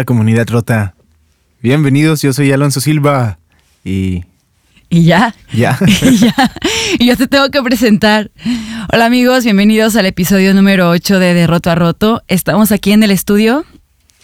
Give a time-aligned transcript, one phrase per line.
[0.00, 0.94] Hola comunidad rota.
[1.60, 3.38] Bienvenidos, yo soy Alonso Silva
[3.84, 4.24] y...
[4.88, 5.34] Y ya.
[5.52, 5.78] Ya.
[6.10, 6.34] y ya.
[6.98, 8.30] Y yo te tengo que presentar.
[8.90, 12.22] Hola amigos, bienvenidos al episodio número 8 de De Roto a Roto.
[12.28, 13.66] Estamos aquí en el estudio.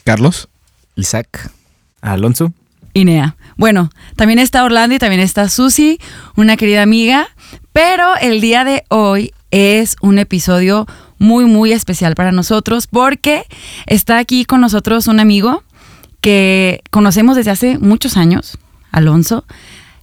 [0.05, 0.49] Carlos.
[0.95, 1.51] Isaac.
[2.01, 2.55] Alonso.
[2.95, 3.37] Inea.
[3.59, 6.01] Bueno, también está Orlando y también está Susi,
[6.37, 7.29] una querida amiga.
[7.75, 10.87] Pero el día de hoy es un episodio
[11.19, 13.45] muy, muy especial para nosotros porque
[13.87, 15.63] está aquí con nosotros un amigo
[16.27, 18.59] que conocemos desde hace muchos años,
[18.91, 19.45] Alonso.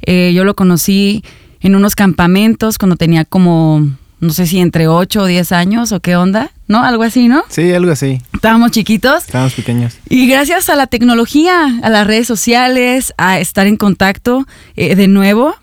[0.03, 1.21] Eh, yo lo conocí
[1.59, 3.89] en unos campamentos cuando tenía como,
[4.21, 6.81] no sé si entre 8 o 10 años o qué onda, ¿no?
[6.81, 7.43] Algo así, ¿no?
[7.49, 8.21] Sí, algo así.
[8.33, 9.25] Estábamos chiquitos.
[9.25, 9.97] Estábamos pequeños.
[10.07, 15.09] Y gracias a la tecnología, a las redes sociales, a estar en contacto eh, de
[15.09, 15.53] nuevo,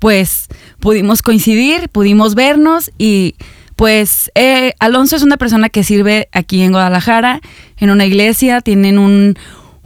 [0.00, 0.48] pues
[0.80, 3.36] pudimos coincidir, pudimos vernos y
[3.74, 7.40] pues eh, Alonso es una persona que sirve aquí en Guadalajara,
[7.78, 9.38] en una iglesia, tienen un,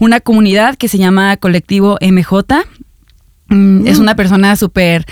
[0.05, 2.65] una comunidad que se llama Colectivo MJ.
[3.49, 5.07] Mm, Es una persona súper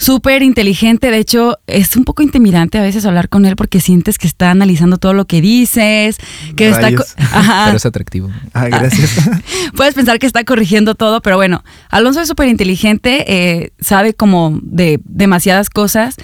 [0.00, 4.16] súper inteligente, de hecho es un poco intimidante a veces hablar con él porque sientes
[4.16, 6.16] que está analizando todo lo que dices,
[6.56, 7.02] que Rayos.
[7.02, 7.38] está...
[7.38, 7.64] Ajá.
[7.66, 8.30] Pero es atractivo.
[8.54, 9.20] Ah, gracias.
[9.76, 14.58] Puedes pensar que está corrigiendo todo, pero bueno, Alonso es súper inteligente, eh, sabe como
[14.62, 16.16] de demasiadas cosas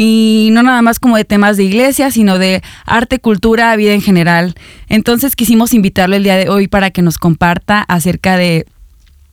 [0.00, 4.00] y no nada más como de temas de iglesia, sino de arte, cultura, vida en
[4.00, 4.54] general.
[4.88, 8.64] Entonces quisimos invitarlo el día de hoy para que nos comparta acerca de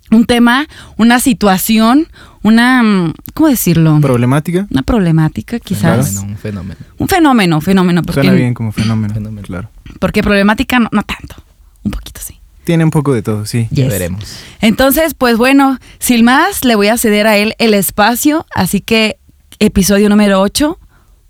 [0.09, 0.65] un tema,
[0.97, 2.07] una situación,
[2.41, 3.99] una, mm, ¿cómo decirlo?
[4.01, 4.65] Problemática.
[4.71, 6.07] Una problemática, quizás.
[6.09, 6.79] Fenómeno, un fenómeno.
[6.97, 8.01] Un fenómeno, fenómeno.
[8.01, 9.13] Porque, Suena bien como fenómeno.
[9.13, 9.45] Fenómeno.
[9.45, 9.69] Claro.
[9.99, 11.35] porque problemática no, no tanto.
[11.83, 12.39] Un poquito sí.
[12.63, 13.67] Tiene un poco de todo, sí.
[13.69, 13.93] Ya Yes.
[13.93, 14.37] veremos.
[14.61, 18.47] Entonces, pues bueno, sin más, le voy a ceder a él el espacio.
[18.55, 19.17] Así que,
[19.59, 20.79] episodio número 8,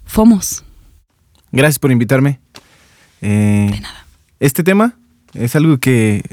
[0.05, 0.63] Fomos.
[1.51, 2.39] Gracias por invitarme.
[3.21, 4.05] Eh, De nada.
[4.39, 4.95] Este tema
[5.33, 6.23] es algo que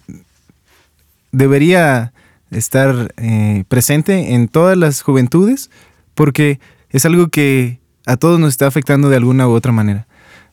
[1.30, 2.12] debería
[2.50, 5.70] estar eh, presente en todas las juventudes
[6.14, 6.60] porque
[6.90, 10.06] es algo que a todos nos está afectando de alguna u otra manera.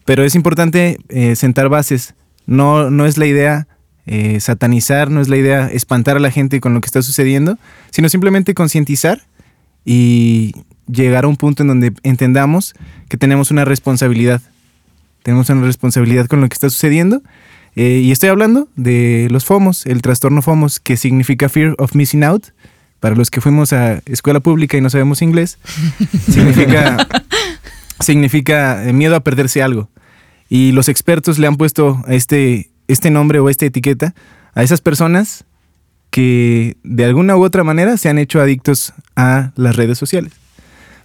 [0.06, 2.16] Pero es importante eh, sentar bases.
[2.46, 3.68] No, no es la idea
[4.06, 7.60] eh, satanizar, no es la idea espantar a la gente con lo que está sucediendo,
[7.92, 9.22] sino simplemente concientizar
[9.86, 10.54] y
[10.92, 12.74] llegar a un punto en donde entendamos
[13.08, 14.42] que tenemos una responsabilidad.
[15.24, 17.22] Tenemos una responsabilidad con lo que está sucediendo.
[17.76, 22.24] Eh, y estoy hablando de los FOMOS, el trastorno FOMOS, que significa Fear of Missing
[22.24, 22.48] Out.
[23.00, 25.58] Para los que fuimos a escuela pública y no sabemos inglés,
[26.30, 27.08] significa,
[28.02, 29.90] significa eh, miedo a perderse algo.
[30.50, 34.16] Y los expertos le han puesto este, este nombre o esta etiqueta
[34.54, 35.46] a esas personas
[36.10, 40.34] que de alguna u otra manera se han hecho adictos a las redes sociales.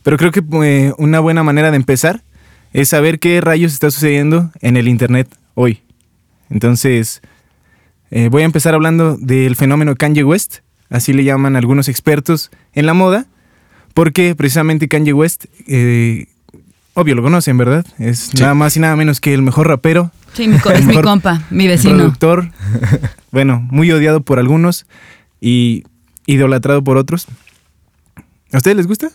[0.04, 2.22] Pero creo que eh, una buena manera de empezar
[2.72, 5.80] es saber qué rayos está sucediendo en el Internet hoy.
[6.50, 7.20] Entonces,
[8.12, 10.58] eh, voy a empezar hablando del fenómeno Kanye West,
[10.90, 13.26] así le llaman algunos expertos en la moda,
[13.94, 16.26] porque precisamente Kanye West, eh,
[16.94, 17.84] obvio lo conocen, ¿verdad?
[17.98, 18.38] Es Sí.
[18.40, 21.42] nada más y nada menos que el mejor rapero, Sí, mi co- es mi compa,
[21.50, 21.96] mi vecino.
[21.96, 22.50] productor,
[23.32, 24.84] bueno, muy odiado por algunos
[25.40, 25.84] y
[26.26, 27.26] idolatrado por otros.
[28.52, 29.10] ¿A ustedes les gusta?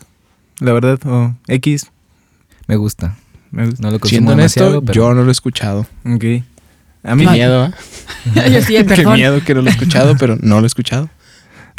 [0.60, 1.90] La verdad, o X.
[2.66, 3.16] Me gusta.
[3.50, 3.82] me gusta.
[3.82, 5.86] No lo Siendo honesto, pero yo no lo he escuchado.
[6.04, 6.24] Ok.
[7.02, 7.70] A mí, Qué miedo, ¿eh?
[8.52, 11.08] Yo sí, Qué miedo que no lo he escuchado, pero no lo he escuchado.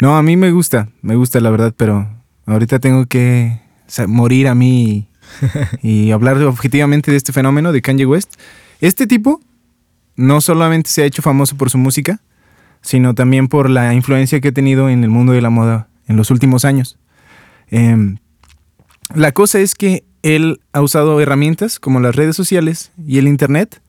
[0.00, 2.08] no, a mí me gusta, me gusta la verdad, pero
[2.46, 3.60] ahorita tengo que
[4.08, 5.06] morir a mí
[5.82, 8.34] y, y hablar objetivamente de este fenómeno de Kanye West.
[8.80, 9.40] Este tipo
[10.16, 12.20] no solamente se ha hecho famoso por su música,
[12.80, 16.16] sino también por la influencia que ha tenido en el mundo de la moda en
[16.16, 16.98] los últimos años.
[17.68, 18.18] Em,
[19.14, 23.80] la cosa es que él ha usado herramientas como las redes sociales y el internet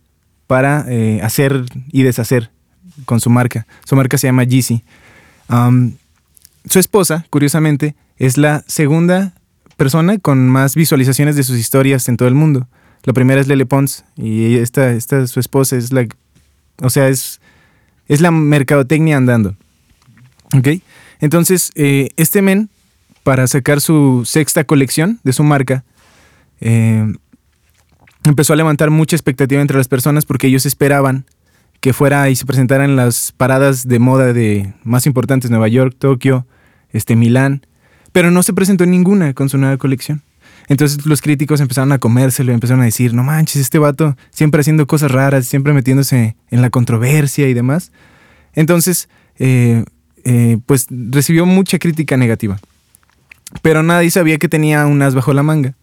[0.48, 2.52] para eh, hacer y deshacer
[3.06, 3.66] con su marca.
[3.86, 4.84] Su marca se llama Yeezy.
[6.70, 9.34] Su esposa, curiosamente, es la segunda
[9.78, 12.68] persona con más visualizaciones de sus historias en todo el mundo.
[13.04, 16.08] La primera es Lele Pons y esta, esta su esposa es la,
[16.82, 17.42] o sea, es,
[18.08, 19.56] es la mercadotecnia andando.
[20.56, 20.68] ¿Ok?
[21.20, 22.70] Entonces, eh, este men,
[23.24, 25.84] para sacar su sexta colección de su marca,
[26.60, 27.06] eh,
[28.26, 31.26] empezó a levantar mucha expectativa entre las personas porque ellos esperaban
[31.80, 35.96] que fuera y se presentara en las paradas de moda de más importantes, Nueva York,
[35.98, 36.48] Tokio,
[36.92, 37.66] este, Milán,
[38.14, 40.22] pero no se presentó en ninguna con su nueva colección.
[40.70, 44.62] Entonces los críticos empezaron a comérselo y empezaron a decir, no manches, este vato siempre
[44.62, 47.92] haciendo cosas raras, siempre metiéndose en la controversia y demás.
[48.54, 49.10] Entonces,
[49.40, 49.84] eh,
[50.24, 52.60] eh, pues recibió mucha crítica negativa.
[53.62, 55.76] Pero nadie sabía que tenía un as bajo la manga.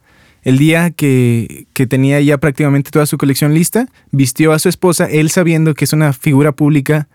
[0.43, 5.05] El día que, que tenía ya prácticamente toda su colección lista, vistió a su esposa,
[5.05, 7.09] él sabiendo que es una figura pública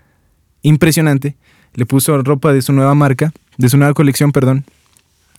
[0.62, 1.36] impresionante.
[1.74, 4.66] Le puso ropa de su nueva marca, de su nueva colección, perdón.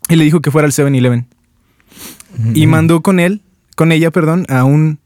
[0.08, 1.26] Y le dijo que fuera al 7-Eleven.
[2.54, 3.42] Y mandó con él,
[3.76, 4.98] con ella, perdón, a un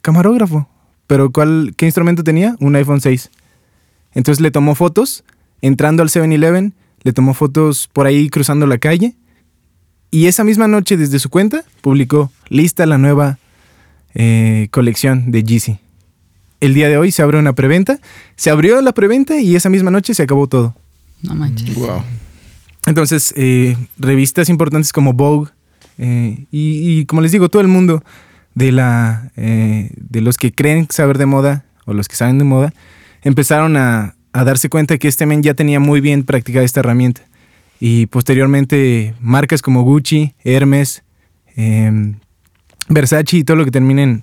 [0.00, 0.68] camarógrafo.
[1.06, 2.56] Pero ¿cuál, ¿qué instrumento tenía?
[2.60, 3.30] Un iPhone 6.
[4.14, 5.24] Entonces le tomó fotos
[5.60, 6.72] entrando al 7-Eleven,
[7.02, 9.14] le tomó fotos por ahí cruzando la calle.
[10.10, 13.38] Y esa misma noche, desde su cuenta, publicó lista la nueva
[14.14, 15.78] eh, colección de Yeezy.
[16.60, 18.00] El día de hoy se abre una preventa.
[18.36, 20.74] Se abrió la preventa y esa misma noche se acabó todo.
[21.22, 21.74] No manches.
[21.74, 22.02] Wow.
[22.86, 25.50] Entonces, eh, revistas importantes como Vogue
[25.98, 28.02] eh, y, y como les digo, todo el mundo
[28.54, 32.44] de, la, eh, de los que creen saber de moda o los que saben de
[32.44, 32.72] moda
[33.22, 37.22] empezaron a, a darse cuenta que este men ya tenía muy bien practicada esta herramienta.
[37.80, 41.02] Y posteriormente marcas como Gucci, Hermes,
[41.56, 42.16] em,
[42.88, 44.22] Versace y todo lo que terminen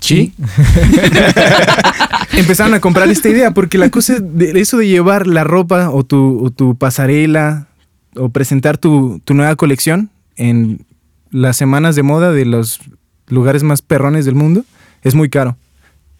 [0.00, 0.32] chi
[2.32, 6.04] empezaron a comprar esta idea porque la cosa de eso de llevar la ropa o
[6.04, 7.66] tu, o tu pasarela
[8.14, 10.84] o presentar tu, tu nueva colección en
[11.30, 12.80] las semanas de moda de los
[13.26, 14.64] lugares más perrones del mundo
[15.02, 15.56] es muy caro.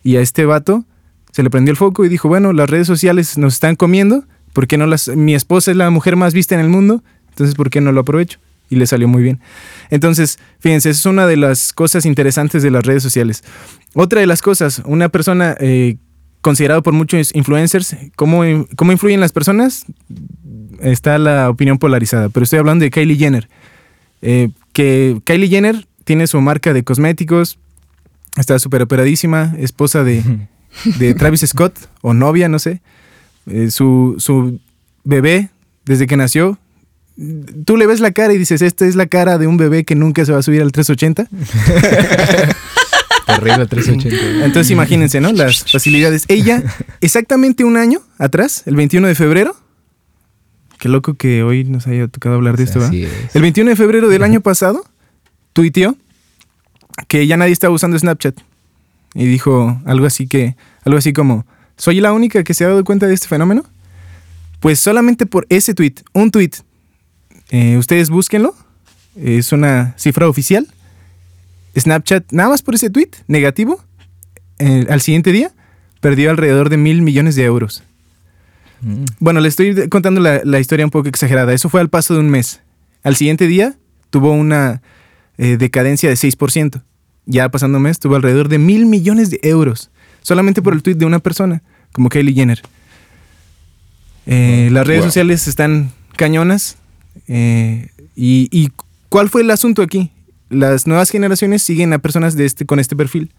[0.03, 0.85] Y a este vato
[1.33, 4.25] se le prendió el foco y dijo, bueno, las redes sociales nos están comiendo,
[4.59, 5.07] ¿por qué no las...
[5.07, 8.01] Mi esposa es la mujer más vista en el mundo, entonces ¿por qué no lo
[8.01, 8.41] aprovecho?
[8.69, 9.39] Y le salió muy bien.
[9.89, 13.45] Entonces, fíjense, es una de las cosas interesantes de las redes sociales.
[13.95, 15.99] Otra de las cosas, una persona eh,
[16.41, 18.43] considerada por muchos influencers, ¿cómo,
[18.75, 19.85] ¿cómo influyen las personas?
[20.81, 23.49] Está la opinión polarizada, pero estoy hablando de Kylie Jenner.
[24.23, 27.61] Eh, que Kylie Jenner tiene su marca de cosméticos,
[28.37, 30.25] está súper operadísima, esposa de,
[30.99, 32.83] de Travis Scott o novia, no sé.
[33.51, 34.59] Eh, su, su
[35.05, 35.51] bebé,
[35.85, 36.59] desde que nació,
[37.65, 39.95] tú le ves la cara y dices, esta es la cara de un bebé que
[39.95, 41.29] nunca se va a subir al 380.
[43.27, 44.45] Terrible 380.
[44.45, 45.33] Entonces imagínense, ¿no?
[45.33, 46.25] Las facilidades.
[46.29, 46.63] Ella,
[47.01, 49.57] exactamente un año atrás, el 21 de febrero,
[50.79, 52.95] qué loco que hoy nos haya tocado hablar de esto, ¿verdad?
[52.95, 53.35] Es.
[53.35, 54.85] El 21 de febrero del año pasado,
[55.53, 55.97] tuiteó
[57.09, 58.39] que ya nadie estaba usando Snapchat.
[59.15, 61.47] Y dijo algo así que, algo así como,
[61.79, 63.65] ¿soy la única que se ha dado cuenta de este fenómeno?
[64.61, 66.51] Pues solamente por ese tweet, un tweet,
[67.49, 68.55] eh, ustedes búsquenlo,
[69.17, 70.67] es una cifra oficial.
[71.79, 73.83] Snapchat, nada más por ese tweet negativo,
[74.59, 75.53] eh, al siguiente día,
[76.01, 77.83] perdió alrededor de mil millones de euros.
[78.83, 79.05] Mm.
[79.21, 81.55] Bueno, le estoy contando la, la historia un poco exagerada.
[81.55, 82.61] Eso fue al paso de un mes.
[83.03, 83.77] Al siguiente día
[84.11, 84.83] tuvo una
[85.39, 86.83] eh, decadencia de 6%.
[87.27, 89.91] Ya pasando un mes tuvo alrededor de mil millones de euros.
[90.29, 92.61] Solamente por el tweet de una persona, como Kylie Jenner.
[94.27, 95.09] Eh, las redes Wow.
[95.09, 96.77] sociales están cañonas.
[97.29, 98.71] eh, y, y
[99.09, 100.11] cuál fue el asunto aquí?
[100.51, 103.33] Las nuevas generaciones siguen a personas de este, con este perfil.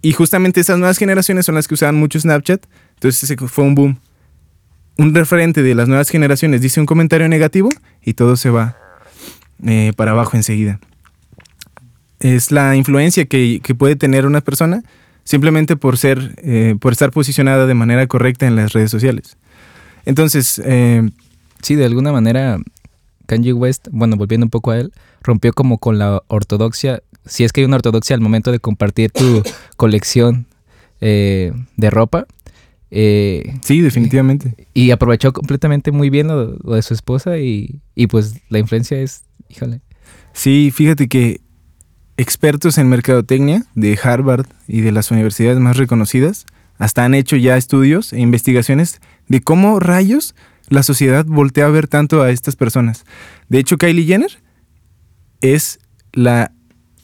[0.00, 2.64] Y justamente esas nuevas generaciones son las que usaban mucho Snapchat.
[2.94, 3.98] Entonces fue un boom
[4.98, 7.70] un referente de las nuevas generaciones dice un comentario negativo
[8.04, 8.76] y todo se va
[9.66, 10.78] eh, para abajo enseguida.
[12.20, 14.84] Es la influencia que, que puede tener una persona
[15.24, 19.36] simplemente por ser, eh, por estar posicionada de manera correcta en las redes sociales.
[20.04, 21.08] Entonces, eh,
[21.62, 22.58] Sí, de alguna manera,
[23.26, 27.52] Kanye West, bueno, volviendo un poco a él, rompió como con la ortodoxia, si es
[27.52, 29.42] que hay una ortodoxia al momento de compartir tu
[29.76, 30.46] colección
[31.00, 32.26] eh, de ropa,
[32.90, 34.66] eh, sí, definitivamente.
[34.74, 38.98] y aprovechó completamente muy bien lo, lo de su esposa y, y pues la influencia
[39.00, 39.80] es, híjole.
[40.32, 41.40] Sí, fíjate que
[42.22, 46.46] expertos en mercadotecnia de Harvard y de las universidades más reconocidas
[46.78, 50.34] hasta han hecho ya estudios e investigaciones de cómo rayos
[50.68, 53.04] la sociedad voltea a ver tanto a estas personas.
[53.48, 54.38] De hecho, Kylie Jenner
[55.40, 55.78] es
[56.12, 56.52] la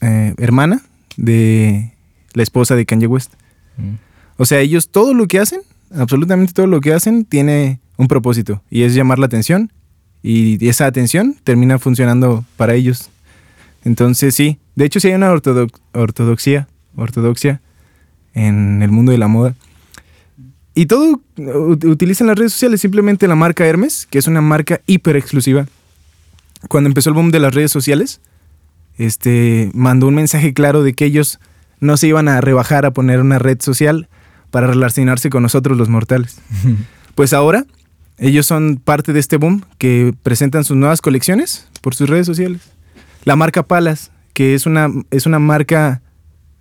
[0.00, 0.82] eh, hermana
[1.16, 1.92] de
[2.32, 3.34] la esposa de Kanye West.
[3.76, 3.94] Mm.
[4.36, 5.60] O sea, ellos todo lo que hacen,
[5.94, 9.72] absolutamente todo lo que hacen, tiene un propósito y es llamar la atención
[10.22, 13.10] y esa atención termina funcionando para ellos.
[13.88, 17.62] Entonces sí, de hecho sí hay una ortodox- ortodoxia, ortodoxia
[18.34, 19.54] en el mundo de la moda.
[20.74, 25.16] Y todo utilizan las redes sociales, simplemente la marca Hermes, que es una marca hiper
[25.16, 25.66] exclusiva.
[26.68, 28.20] Cuando empezó el boom de las redes sociales,
[28.98, 31.40] este mandó un mensaje claro de que ellos
[31.80, 34.08] no se iban a rebajar a poner una red social
[34.50, 36.36] para relacionarse con nosotros los mortales.
[37.14, 37.64] Pues ahora
[38.18, 42.60] ellos son parte de este boom que presentan sus nuevas colecciones por sus redes sociales.
[43.28, 46.00] La marca Palas, que es una, es una marca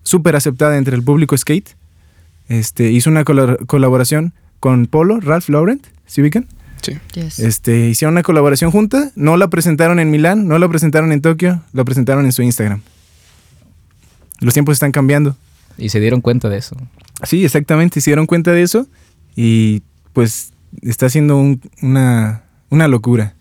[0.04, 1.70] súper aceptada entre el público skate,
[2.50, 6.46] este, hizo una colaboración con Polo, Ralph Lauren, ¿sí ubican?
[6.82, 6.98] Sí.
[7.14, 7.40] Yes.
[7.40, 11.64] Este, hicieron una colaboración junta, no la presentaron en Milán, no la presentaron en Tokio,
[11.72, 12.82] la presentaron en su Instagram.
[14.42, 15.38] Los tiempos están cambiando.
[15.78, 16.76] Y se dieron cuenta de eso.
[17.24, 18.88] Sí, exactamente, se dieron cuenta de eso
[19.38, 23.36] y pues está siendo un- una, una locura.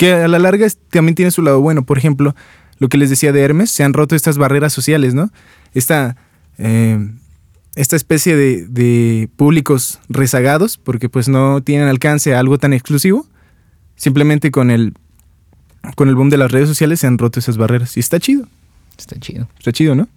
[0.00, 1.84] Que a la larga es- también tiene su lado bueno.
[1.84, 2.34] Por ejemplo,
[2.78, 5.30] lo que les decía de Hermes, se han roto estas barreras sociales, ¿no?
[5.74, 6.16] Esta,
[6.56, 7.06] eh,
[7.74, 13.26] esta especie de, de públicos rezagados, porque pues no tienen alcance a algo tan exclusivo.
[13.96, 14.94] Simplemente con el,
[15.96, 17.98] con el boom de las redes sociales se han roto esas barreras.
[17.98, 18.48] Y está chido.
[18.96, 19.48] Está chido.
[19.58, 20.08] Está chido, ¿no?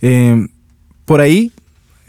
[0.00, 0.48] Eh,
[1.04, 1.52] por ahí,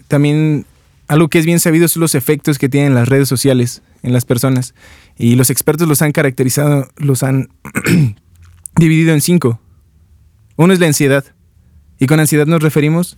[0.07, 0.65] también
[1.09, 4.23] algo que es bien sabido son los efectos que tienen las redes sociales en las
[4.23, 4.73] personas.
[5.17, 7.49] Y los expertos los han caracterizado, los han
[8.75, 9.59] dividido en cinco.
[10.55, 11.25] Uno es la ansiedad.
[11.99, 13.17] Y con ansiedad nos referimos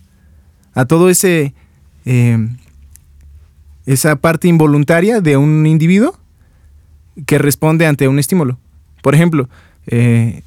[0.74, 1.54] a todo ese...
[2.04, 2.38] eh,
[3.86, 6.18] esa parte involuntaria de un individuo
[7.26, 8.58] que responde ante un estímulo.
[9.02, 9.48] Por ejemplo,
[9.86, 10.42] eh,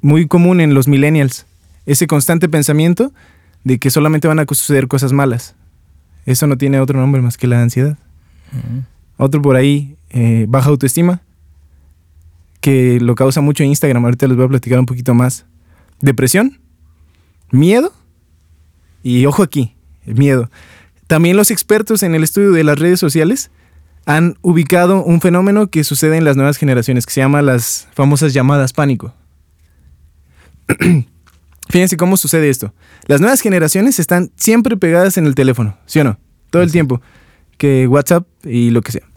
[0.00, 1.46] muy común en los millennials,
[1.86, 3.12] ese constante pensamiento
[3.64, 5.54] de que solamente van a suceder cosas malas.
[6.24, 7.98] Eso no tiene otro nombre más que la ansiedad.
[9.16, 11.22] Otro por ahí, eh, baja autoestima,
[12.60, 14.04] que lo causa mucho Instagram.
[14.04, 15.46] Ahorita les voy a platicar un poquito más.
[16.00, 16.60] Depresión,
[17.50, 17.92] miedo
[19.02, 19.74] y ojo aquí,
[20.06, 20.50] el miedo.
[21.06, 23.50] También los expertos en el estudio de las redes sociales
[24.06, 28.32] han ubicado un fenómeno que sucede en las nuevas generaciones, que se llama las famosas
[28.32, 29.14] llamadas pánico.
[31.68, 32.74] Fíjense cómo sucede esto.
[33.06, 36.18] Las nuevas generaciones están siempre pegadas en el teléfono, ¿sí o no?
[36.50, 37.00] Todo el tiempo.
[37.56, 39.11] Que WhatsApp y lo que sea.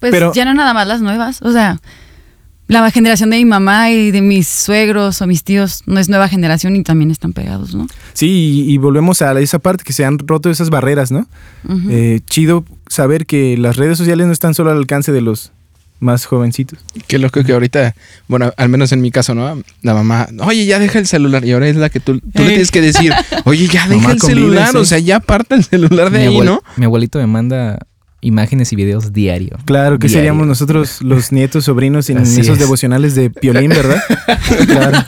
[0.00, 1.40] Pues Pero- ya no nada más las nuevas.
[1.42, 1.80] O sea,
[2.68, 6.28] la generación de mi mamá y de mis suegros o mis tíos no es nueva
[6.28, 7.86] generación y también están pegados, ¿no?
[8.12, 11.26] Sí, y, y volvemos a esa parte que se han roto esas barreras, ¿no?
[11.90, 15.50] Eh, chido saber que las redes sociales no están solo al alcance de los
[15.98, 16.78] más jovencitos.
[17.08, 17.94] Qué loco que ahorita,
[18.28, 19.60] bueno, al menos en mi caso, ¿no?
[19.82, 21.44] La mamá, oye, ya deja el celular.
[21.44, 22.48] Y ahora es la que tú, tú le Ey.
[22.50, 23.12] tienes que decir,
[23.44, 24.74] oye, ya deja Mamá, el celular.
[24.76, 26.62] O sea, ya aparta el celular de mi, ahí, ¿no?
[26.76, 27.78] mi abuelito me manda
[28.22, 29.56] imágenes y videos diario.
[29.64, 30.20] Claro, que Diario.
[30.20, 32.58] seríamos nosotros los nietos, sobrinos en Así esos es.
[32.60, 34.02] devocionales de Piolín, ¿verdad?
[34.66, 34.98] claro,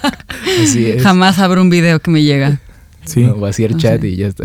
[0.62, 1.02] Así es.
[1.02, 2.60] Jamás abro un video que me llega.
[3.04, 3.22] sí.
[3.24, 4.44] No, vaciar O chat y ya está.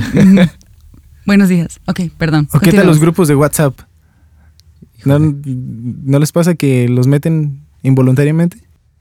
[1.26, 1.80] Buenos días.
[1.88, 2.48] Ok, perdón.
[2.54, 3.78] ¿O qué tal los grupos de WhatsApp?
[5.06, 8.58] ¿No, ¿No les pasa que los meten involuntariamente?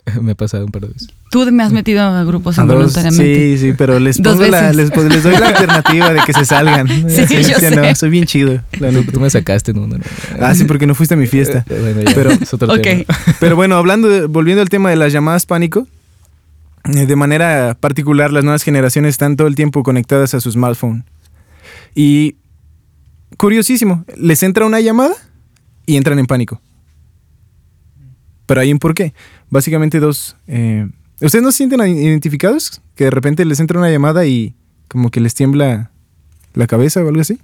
[0.23, 1.09] me ha pasado un par de veces.
[1.31, 3.57] Tú me has metido a grupos involuntariamente.
[3.57, 6.45] Sí, sí, pero les, pongo la- les, pues, les doy la alternativa de que se
[6.45, 6.87] salgan.
[7.09, 8.63] Sí, yo no, soy bien chido.
[8.79, 9.99] la Tú, me sacaste en uno.
[9.99, 10.05] ¿no?
[10.41, 11.65] Ah, sí, porque no fuiste a mi fiesta.
[11.69, 12.81] Eh, bueno, ya, Pero- es otro Ok.
[12.83, 13.05] tema.
[13.41, 15.87] Pero bueno, hablando de- volviendo al tema de las llamadas pánico,
[16.95, 21.05] eh, de manera particular, las nuevas generaciones están todo el tiempo conectadas a su smartphone.
[21.95, 22.37] Y
[23.37, 25.15] curiosísimo, les entra una llamada
[25.85, 26.61] y entran en pánico.
[28.47, 29.13] Pero hay un porqué.
[29.51, 30.37] Básicamente dos...
[30.47, 30.89] eh,
[31.21, 32.81] ¿Ustedes no se sienten identificados?
[32.95, 34.55] Que de repente les entra una llamada y
[34.89, 35.91] como que les tiembla
[36.55, 37.39] la cabeza o algo así.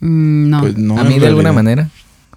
[0.00, 0.60] Mm, no.
[0.60, 1.52] Pues no, a mí de alguna realidad.
[1.54, 1.90] manera,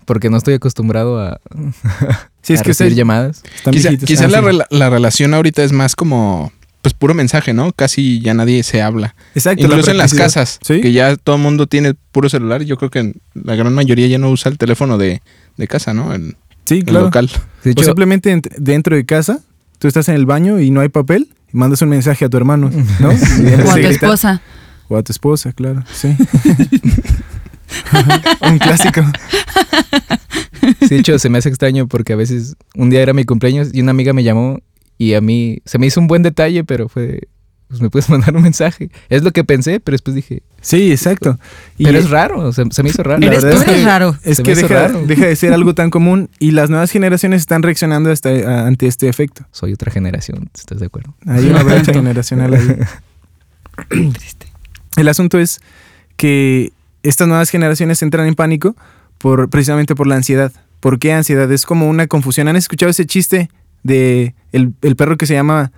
[0.06, 1.39] porque no estoy acostumbrado a,
[2.42, 3.44] Sí, es a que recibir ustedes llamadas.
[3.56, 4.60] están Quizá, Ah, la, sí.
[4.78, 6.51] la relación ahorita es más como,
[6.82, 7.72] pues puro mensaje, ¿no?
[7.74, 9.16] Casi ya nadie se habla.
[9.36, 9.63] Exacto.
[9.68, 10.80] la Incluso en las casas, Sí.
[10.82, 12.63] que ya todo el mundo tiene puro celular.
[12.63, 15.22] Yo creo que la gran mayoría ya no usa el teléfono de,
[15.58, 16.13] de casa, ¿no?
[16.13, 16.36] El,
[16.69, 17.05] Sí, el claro.
[17.05, 17.29] local.
[17.63, 19.39] De o simplemente ent- dentro de casa,
[19.79, 22.38] tú estás en el baño y no hay papel, y mandas un mensaje a tu
[22.38, 23.11] hermano, ¿no?
[23.38, 24.41] En vez o a tu esposa.
[24.88, 26.07] O a tu esposa, claro, sí.
[28.41, 29.01] un clásico.
[30.81, 33.69] sí, de hecho, se me hace extraño porque a veces un día era mi cumpleaños
[33.73, 34.59] y una amiga me llamó
[34.97, 37.27] y a mí se me hizo un buen detalle, pero fue,
[37.69, 38.89] pues me puedes mandar un mensaje.
[39.07, 41.39] Es lo que pensé, pero después dije, Sí, exacto.
[41.77, 43.19] Y pero es raro, o sea, se me hizo raro.
[43.21, 44.17] La Eres, verdad tú es que- raro.
[44.23, 45.03] Es Se que deja, raro.
[45.05, 48.88] deja de ser algo tan común y las nuevas generaciones están reaccionando hasta, a- ante
[48.88, 49.45] este efecto.
[49.51, 51.15] Soy otra generación, ¿estás de acuerdo?
[51.25, 52.77] Hay una brecha generacional ahí.
[54.13, 54.47] Triste.
[54.97, 55.61] El asunto es
[56.17, 56.71] que
[57.03, 58.75] estas nuevas generaciones entran en pánico
[59.17, 60.51] por, precisamente por la ansiedad.
[60.79, 61.49] ¿Por qué ansiedad?
[61.51, 62.47] Es como una confusión.
[62.47, 63.49] ¿Han escuchado ese chiste
[63.83, 65.71] de el, el perro que se llama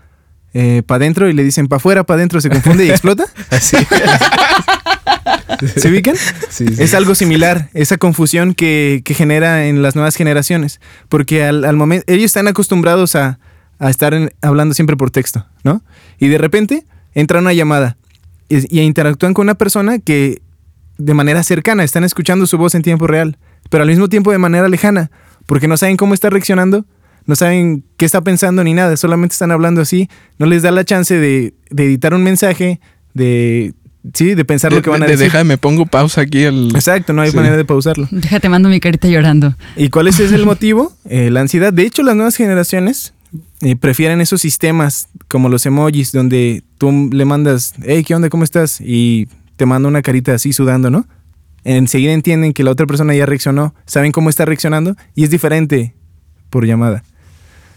[0.53, 3.25] eh, pa' dentro y le dicen pa' afuera, pa' dentro, se confunde y explota?
[3.49, 3.77] Así.
[5.75, 6.15] ¿Se ubican?
[6.49, 6.81] Sí, sí.
[6.81, 10.79] Es algo similar, esa confusión que, que genera en las nuevas generaciones.
[11.09, 13.39] Porque al, al momento, ellos están acostumbrados a,
[13.79, 15.83] a estar en- hablando siempre por texto, ¿no?
[16.19, 17.97] Y de repente entra una llamada
[18.49, 20.41] y, y interactúan con una persona que
[20.97, 23.37] de manera cercana están escuchando su voz en tiempo real,
[23.69, 25.11] pero al mismo tiempo de manera lejana,
[25.45, 26.85] porque no saben cómo está reaccionando,
[27.25, 30.09] no saben qué está pensando ni nada, solamente están hablando así,
[30.39, 32.79] no les da la chance de, de editar un mensaje,
[33.13, 33.73] de,
[34.13, 35.31] sí, de pensar lo que van a De- de- decir.
[35.31, 36.43] Deja, me pongo pausa aquí.
[36.43, 37.35] El, Exacto, no hay Sí.
[37.37, 38.07] manera de pausarlo.
[38.11, 39.55] Déjate, mando mi carita llorando.
[39.75, 40.91] ¿Y cuál es ese el motivo?
[41.09, 41.71] Eh, la ansiedad.
[41.73, 43.13] De hecho, las nuevas generaciones
[43.61, 48.29] eh, prefieren esos sistemas como los emojis, donde tú le mandas, hey, ¿qué onda?
[48.29, 48.79] ¿Cómo estás?
[48.81, 51.05] Y te manda una carita así sudando, ¿no?
[51.63, 55.93] enseguida entienden que la otra persona ya reaccionó, saben cómo está reaccionando y es diferente
[56.49, 57.03] por llamada.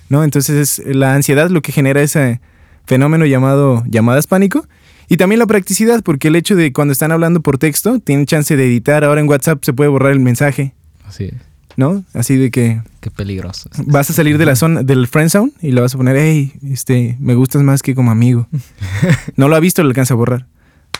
[0.08, 0.22] ¿No?
[0.24, 2.40] Entonces es la ansiedad lo que genera ese
[2.86, 4.66] fenómeno llamado llamadas pánico
[5.08, 8.56] y también la practicidad, porque el hecho de cuando están hablando por texto, tienen chance
[8.56, 10.74] de editar, ahora en WhatsApp se puede borrar el mensaje,
[11.06, 11.34] Así es.
[11.76, 12.04] ¿no?
[12.14, 13.68] Así de que Qué peligroso.
[13.86, 16.52] vas a salir de la zona del friend zone y le vas a poner, hey,
[16.70, 18.48] este, me gustas más que como amigo.
[19.36, 20.46] No lo ha visto, lo alcanza a borrar.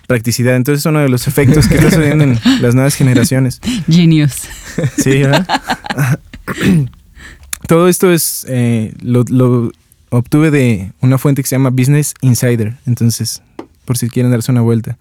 [0.06, 0.56] Practicidad.
[0.56, 3.60] Entonces es uno de los efectos que está sucediendo en las nuevas generaciones.
[3.88, 4.42] Genius.
[4.98, 5.46] Sí, ¿verdad?
[7.66, 9.72] Todo esto es eh, lo,
[10.10, 12.76] obtuve de una fuente que se llama Business Insider.
[12.86, 13.42] Entonces,
[13.84, 14.96] por si quieren darse una vuelta.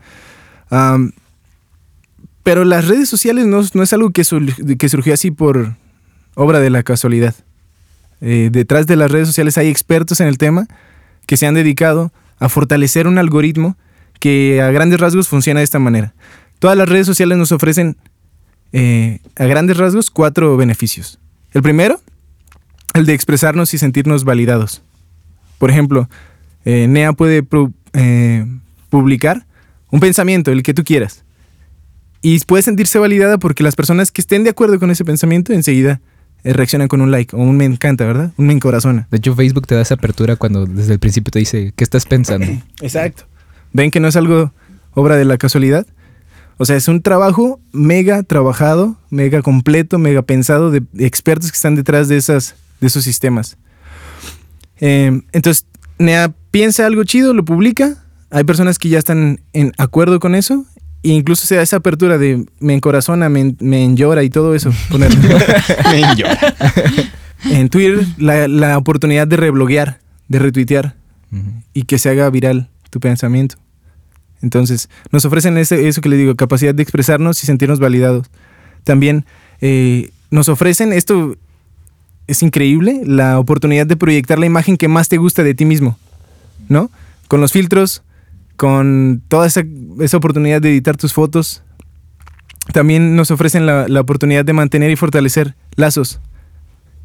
[2.43, 5.75] Pero las redes sociales no, es algo que surgió así por
[6.35, 7.35] obra de la casualidad.
[8.21, 10.67] Eh, detrás de las redes sociales hay expertos en el tema
[11.25, 13.75] que se han dedicado a fortalecer un algoritmo
[14.19, 16.13] que a grandes rasgos funciona de esta manera.
[16.59, 17.97] Todas las redes sociales nos ofrecen
[18.71, 21.19] eh, a grandes rasgos cuatro beneficios.
[21.51, 21.99] El primero,
[22.93, 24.81] el de expresarnos y sentirnos validados.
[25.57, 26.09] Por ejemplo,
[26.65, 28.45] eh, NEA puede pu- eh,
[28.89, 29.45] publicar
[29.91, 31.23] un pensamiento, el que tú quieras.
[32.21, 35.99] Y puede sentirse validada porque las personas que estén de acuerdo con ese pensamiento enseguida
[36.43, 38.31] eh, reaccionan con un like o un me encanta, ¿verdad?
[38.37, 39.07] Un me encorazona.
[39.11, 42.05] De hecho, Facebook te da esa apertura cuando desde el principio te dice, ¿qué estás
[42.05, 42.47] pensando?
[42.81, 43.23] Exacto.
[43.73, 44.53] ¿Ven que no es algo
[44.93, 45.85] obra de la casualidad?
[46.57, 51.75] O sea, es un trabajo mega trabajado, mega completo, mega pensado de expertos que están
[51.75, 53.57] detrás de, esas, de esos sistemas.
[54.79, 55.65] Eh, entonces,
[55.97, 58.03] NEA piensa algo chido, lo publica.
[58.29, 60.65] Hay personas que ya están en acuerdo con eso.
[61.03, 64.71] E incluso se da esa apertura de me encorazona, me, me enllora y todo eso.
[64.91, 66.55] Me llora.
[67.51, 70.95] en Twitter, la, la oportunidad de rebloguear, de retuitear
[71.73, 73.55] y que se haga viral tu pensamiento.
[74.41, 78.27] Entonces, nos ofrecen ese, eso que le digo, capacidad de expresarnos y sentirnos validados.
[78.83, 79.25] También
[79.61, 81.37] eh, nos ofrecen, esto
[82.27, 85.97] es increíble, la oportunidad de proyectar la imagen que más te gusta de ti mismo,
[86.69, 86.89] ¿no?
[87.27, 88.03] Con los filtros,
[88.55, 89.63] con toda esa,
[89.99, 91.63] esa oportunidad de editar tus fotos.
[92.71, 96.19] También nos ofrecen la, la oportunidad de mantener y fortalecer lazos.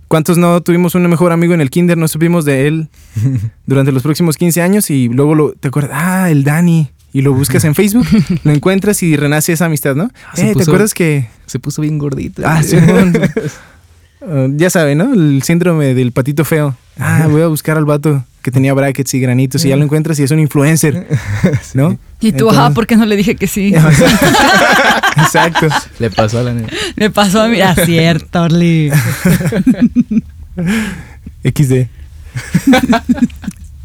[0.07, 1.99] ¿Cuántos no tuvimos un mejor amigo en el kinder?
[1.99, 2.89] No supimos de él
[3.67, 6.91] durante los próximos 15 años y luego lo, te acuerdas, ah, el Dani.
[7.11, 8.07] Y lo buscas en Facebook,
[8.45, 10.11] lo encuentras y renace esa amistad, ¿no?
[10.35, 12.43] Se Eh, ¿Te acuerdas que Se puso bien gordito.
[12.45, 13.15] Ah, Simón.
[14.21, 15.13] Uh, ya sabe, ¿no?
[15.15, 16.77] El síndrome del patito feo.
[16.99, 20.19] Ah, voy a buscar al vato que tenía brackets y granitos y ya lo encuentras
[20.19, 21.07] y es un influencer,
[21.75, 21.99] ¿no?
[22.21, 23.73] Y tú, Entonces- ah, ¿por qué no le dije que sí?
[25.17, 25.69] Exacto.
[25.99, 26.69] Le pasó a la nena.
[26.97, 27.61] Me pasó a mí.
[27.61, 28.91] Ah, cierto, Orly.
[31.45, 31.87] XD.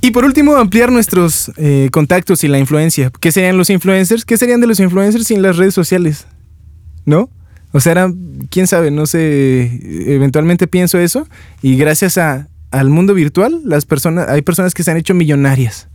[0.01, 3.11] y por último, ampliar nuestros eh, contactos y la influencia.
[3.19, 4.25] ¿Qué serían los influencers?
[4.25, 6.25] ¿Qué serían de los influencers sin las redes sociales?
[7.05, 7.29] ¿No?
[7.73, 8.13] O sea, era,
[8.49, 9.81] quién sabe, no sé,
[10.13, 11.27] eventualmente pienso eso
[11.61, 15.89] y gracias a, al mundo virtual, las personas, hay personas que se han hecho millonarias.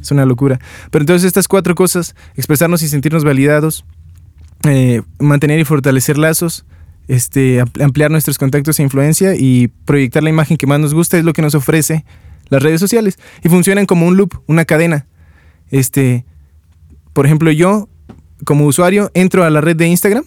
[0.00, 0.60] Es una locura.
[0.90, 3.84] Pero entonces estas cuatro cosas, expresarnos y sentirnos validados,
[4.68, 6.64] eh, mantener y fortalecer lazos,
[7.08, 11.18] este, am- ampliar nuestros contactos e influencia y proyectar la imagen que más nos gusta
[11.18, 12.04] es lo que nos ofrece
[12.50, 13.18] las redes sociales.
[13.42, 15.06] Y funcionan como un loop, una cadena.
[15.70, 16.24] Este,
[17.14, 17.88] por ejemplo, yo
[18.44, 20.24] como usuario entro a la red de Instagram.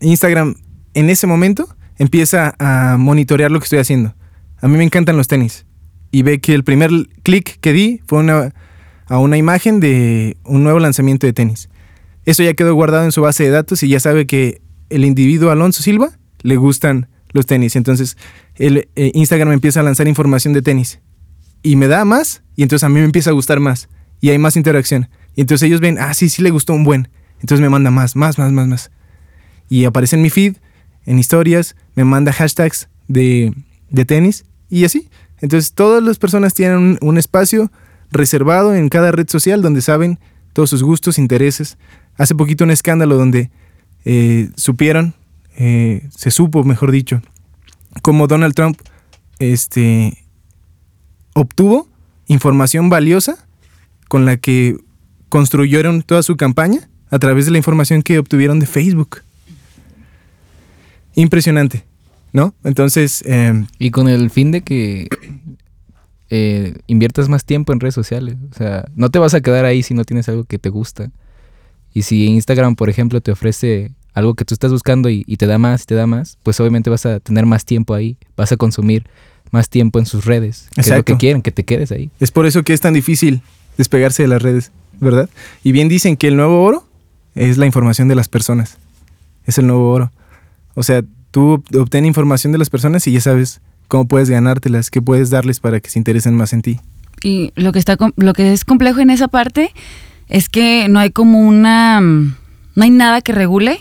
[0.00, 0.56] Instagram
[0.94, 4.14] en ese momento empieza a monitorear lo que estoy haciendo.
[4.60, 5.66] A mí me encantan los tenis.
[6.10, 6.90] Y ve que el primer
[7.22, 8.54] clic que di fue una,
[9.06, 11.68] a una imagen de un nuevo lanzamiento de tenis.
[12.24, 15.50] Eso ya quedó guardado en su base de datos y ya sabe que el individuo
[15.50, 16.10] Alonso Silva
[16.42, 17.76] le gustan los tenis.
[17.76, 18.16] Entonces,
[18.56, 21.00] eh, Instagram empieza a lanzar información de tenis.
[21.62, 23.88] Y me da más, y entonces a mí me empieza a gustar más.
[24.20, 25.08] Y hay más interacción.
[25.34, 27.08] Y entonces ellos ven, ah, sí, sí le gustó un buen.
[27.40, 28.90] Entonces me manda más, más, más, más, más.
[29.68, 30.56] Y aparece en mi feed,
[31.04, 33.52] en historias, me manda hashtags de,
[33.90, 35.08] de tenis y así.
[35.40, 37.70] Entonces todas las personas tienen un, espacio
[38.10, 40.18] reservado en cada red social donde saben
[40.52, 41.76] todos sus gustos, intereses.
[42.16, 43.50] Hace poquito un escándalo donde
[44.04, 45.14] eh, supieron,
[45.56, 47.20] eh, se supo, mejor dicho,
[48.02, 48.80] cómo Donald Trump
[49.38, 50.24] este,
[51.34, 51.88] obtuvo
[52.26, 53.36] información valiosa
[54.08, 54.76] con la que
[55.28, 59.22] construyeron toda su campaña a través de la información que obtuvieron de Facebook.
[61.16, 61.84] Impresionante,
[62.32, 62.54] ¿no?
[62.62, 65.08] Entonces, eh, Y con el fin de que
[66.30, 68.36] eh, inviertas más tiempo en redes sociales.
[68.52, 71.10] O sea, no te vas a quedar ahí si no tienes algo que te gusta.
[71.92, 75.46] Y si Instagram, por ejemplo, te ofrece algo que tú estás buscando y, y te
[75.46, 78.18] da más y te da más, pues obviamente vas a tener más tiempo ahí.
[78.36, 79.06] Vas a consumir
[79.50, 80.68] más tiempo en sus redes.
[80.74, 82.10] Que es lo que quieren, que te quedes ahí.
[82.20, 83.40] es por eso que es tan difícil
[83.78, 85.30] despegarse de las redes, ¿verdad?
[85.62, 86.86] Y bien dicen que el nuevo oro
[87.34, 88.78] es la información de las personas.
[89.44, 90.10] Es el nuevo oro.
[90.76, 95.02] O sea, tú obtén información de las personas y ya sabes cómo puedes ganártelas, qué
[95.02, 96.78] puedes darles para que se interesen más en ti.
[97.22, 99.72] Y lo que, está, lo que es complejo en esa parte
[100.28, 102.00] es que no hay como una...
[102.00, 102.36] mm,
[102.76, 103.80] No hay nada que regule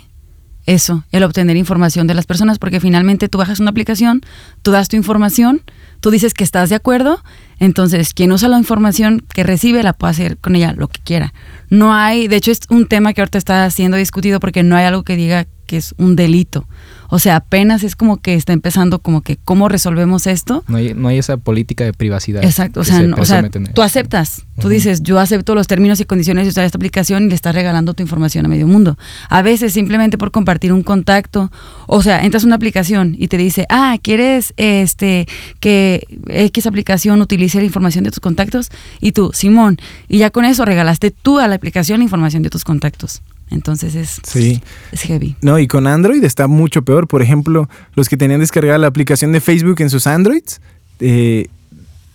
[0.65, 4.21] eso, el obtener información de las personas, porque finalmente tú bajas una aplicación,
[4.63, 5.62] tú das tu información,
[5.99, 7.21] tú dices que estás de acuerdo,
[7.60, 11.34] entonces quien usa la información que recibe la puede hacer con ella lo que quiera.
[11.69, 14.86] No hay, de hecho es un tema que ahorita está siendo discutido porque no hay
[14.86, 16.67] algo que diga que es un delito.
[17.10, 20.63] O sea, apenas es como que está empezando como que cómo resolvemos esto.
[20.67, 22.43] No hay, no hay esa política de privacidad.
[22.43, 25.99] Exacto, o sea, se no- o sea, tú aceptas, tú dices, yo acepto los términos
[25.99, 28.97] y condiciones de usar esta aplicación y le estás regalando tu información a medio mundo.
[29.30, 31.51] A veces simplemente por compartir un contacto,
[31.88, 35.28] o sea, entras a una aplicación y te dice, ah, ¿quieres este
[35.60, 38.69] que X aplicación utilice la información de tus contactos?
[38.99, 42.49] Y tú, Simón, y ya con eso regalaste tú a la aplicación la información de
[42.49, 43.21] tus contactos.
[43.51, 44.62] Entonces es, Sí.
[44.91, 45.36] es heavy.
[45.41, 47.08] No, y con Android está mucho peor.
[47.08, 50.62] Por ejemplo, los que tenían descargada la aplicación de Facebook en sus Androids,
[50.99, 51.47] eh,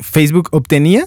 [0.01, 1.07] Facebook obtenía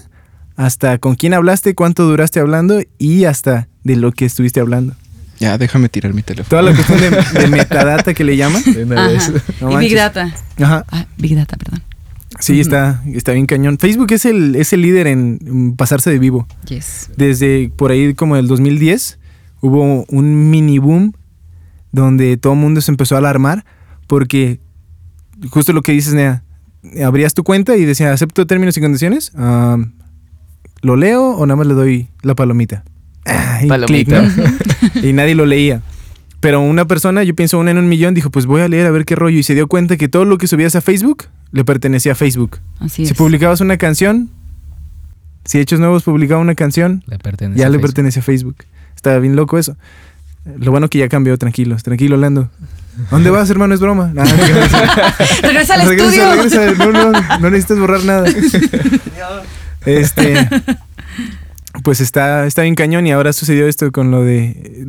[0.56, 4.94] hasta con quién hablaste, cuánto duraste hablando y hasta de lo que estuviste hablando.
[5.40, 6.48] Ya, déjame tirar mi teléfono.
[6.48, 8.62] Toda la cuestión de, de metadata que le llaman.
[8.96, 9.32] Ajá.
[9.60, 9.84] No y.
[9.88, 10.32] Big Data.
[10.58, 10.84] Ajá.
[10.90, 11.82] Ah, Big Data, perdón.
[12.40, 13.78] Sí, está, está bien cañón.
[13.78, 16.46] Facebook es el, es el líder en pasarse de vivo.
[16.68, 17.10] Yes.
[17.16, 19.18] Desde por ahí como el 2010
[19.66, 21.12] hubo un mini boom
[21.92, 23.64] donde todo el mundo se empezó a alarmar
[24.06, 24.60] porque
[25.50, 26.42] justo lo que dices, Nea,
[27.04, 29.32] abrías tu cuenta y decía, acepto términos y condiciones,
[30.82, 32.84] ¿lo leo o nada más le doy la palomita?
[33.26, 34.22] Ah, y Palomita.
[35.02, 35.80] y nadie lo leía.
[36.40, 38.90] Pero una persona, yo pienso una en un millón, dijo, pues voy a leer a
[38.90, 39.38] ver qué rollo.
[39.38, 42.58] Y se dio cuenta que todo lo que subías a Facebook le pertenecía a Facebook.
[42.80, 43.16] Así Si es.
[43.16, 44.28] publicabas una canción,
[45.46, 47.80] si Hechos Nuevos publicaba una canción, Le ya a le Facebook.
[47.80, 48.56] pertenece a Facebook.
[49.04, 49.76] Está bien loco eso.
[50.58, 52.48] Lo bueno que ya cambió, tranquilos, tranquilo, Lando.
[53.08, 53.74] ¿A ¿Dónde vas, hermano?
[53.74, 54.10] Es broma.
[55.42, 56.64] Regresa al regresa, estudio.
[56.70, 56.84] regresa.
[56.86, 58.24] No, no, no necesitas borrar nada.
[59.84, 60.48] Este.
[61.82, 64.86] Pues está, está bien cañón y ahora sucedió esto con lo de.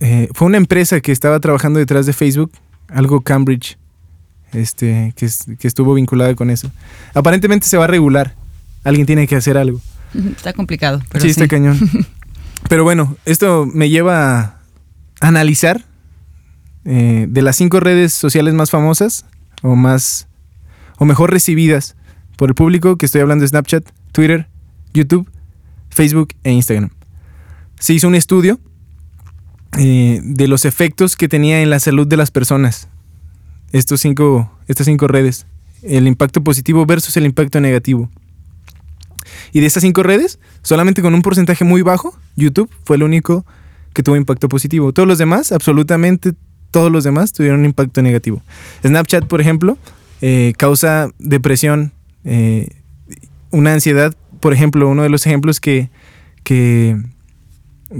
[0.00, 2.52] eh, fue una empresa que estaba trabajando detrás de Facebook,
[2.88, 3.78] algo Cambridge,
[4.52, 5.26] este, que,
[5.58, 6.70] que estuvo vinculada con eso.
[7.14, 8.34] Aparentemente se va a regular.
[8.82, 9.80] Alguien tiene que hacer algo.
[10.36, 11.00] Está complicado.
[11.10, 11.78] Pero sí, sí, está cañón.
[12.68, 14.58] Pero bueno, esto me lleva a
[15.20, 15.84] analizar
[16.84, 19.26] eh, de las cinco redes sociales más famosas
[19.62, 20.28] o más
[20.98, 21.96] o mejor recibidas
[22.36, 24.48] por el público, que estoy hablando de Snapchat, Twitter,
[24.92, 25.30] YouTube,
[25.90, 26.90] Facebook e Instagram.
[27.78, 28.58] Se hizo un estudio
[29.78, 32.88] eh, de los efectos que tenía en la salud de las personas
[33.74, 35.46] estos cinco, estas cinco redes.
[35.82, 38.08] El impacto positivo versus el impacto negativo.
[39.52, 43.44] Y de estas cinco redes, solamente con un porcentaje muy bajo, YouTube fue el único
[43.92, 44.92] que tuvo impacto positivo.
[44.92, 46.32] Todos los demás, absolutamente
[46.70, 48.42] todos los demás, tuvieron un impacto negativo.
[48.84, 49.78] Snapchat, por ejemplo,
[50.20, 51.92] eh, causa depresión,
[52.24, 52.68] eh,
[53.50, 54.14] una ansiedad.
[54.40, 55.90] Por ejemplo, uno de los ejemplos que,
[56.42, 57.00] que,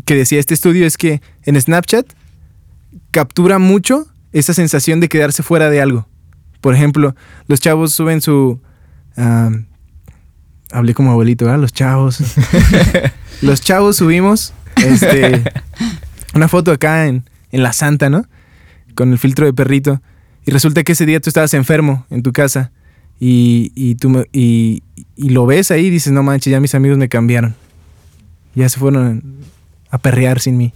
[0.05, 2.07] que decía este estudio es que en Snapchat
[3.13, 6.09] captura mucho esa sensación de quedarse fuera de algo.
[6.61, 7.15] Por ejemplo,
[7.47, 8.61] los chavos suben su...
[9.17, 9.51] ah,
[10.75, 11.61] hablé como abuelito, ¿verdad?
[11.61, 12.19] Los chavos.
[13.43, 15.43] los chavos subimos este,
[16.35, 18.27] una foto acá en, en La Santa, ¿no?
[18.95, 20.03] Con el filtro de perrito.
[20.45, 22.71] Y resulta que ese día tú estabas enfermo en tu casa.
[23.21, 24.83] Y, y, tú me- y,
[25.17, 27.55] y lo ves ahí y dices, no manches, ya mis amigos me cambiaron.
[28.55, 29.23] Ya se fueron
[29.91, 30.73] a perrear sin mí.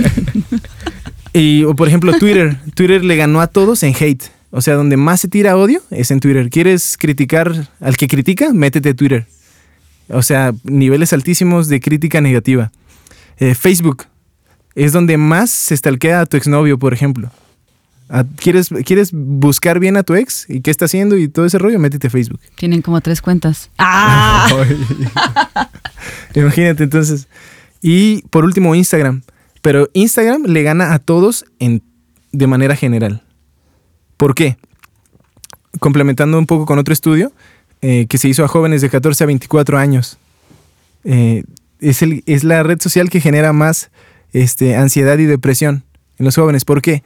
[1.32, 2.58] y, o por ejemplo, Twitter.
[2.74, 4.24] Twitter le ganó a todos en hate.
[4.50, 6.50] O sea, donde más se tira odio es en Twitter.
[6.50, 8.52] ¿Quieres criticar al que critica?
[8.52, 9.26] Métete a Twitter.
[10.08, 12.72] O sea, niveles altísimos de crítica negativa.
[13.38, 14.04] Eh, Facebook
[14.74, 17.30] es donde más se stalkea a tu exnovio, por ejemplo.
[18.08, 21.58] A- ¿Quieres, ¿Quieres buscar bien a tu ex y qué está haciendo y todo ese
[21.58, 21.78] rollo?
[21.78, 22.40] Métete a Facebook.
[22.56, 23.70] Tienen como tres cuentas.
[23.78, 24.48] ¡Ah!
[26.34, 27.28] Imagínate entonces.
[27.82, 29.22] Y por último, Instagram.
[29.62, 31.82] Pero Instagram le gana a todos en,
[32.32, 33.22] de manera general.
[34.20, 34.58] ¿Por qué?
[35.78, 37.32] Complementando un poco con otro estudio
[37.80, 40.18] eh, que se hizo a jóvenes de 14 a 24 años.
[41.04, 41.42] Eh,
[41.80, 43.90] es, la red social que genera más
[44.34, 45.84] este, ansiedad y depresión
[46.18, 46.66] en los jóvenes.
[46.66, 47.02] ¿Por qué?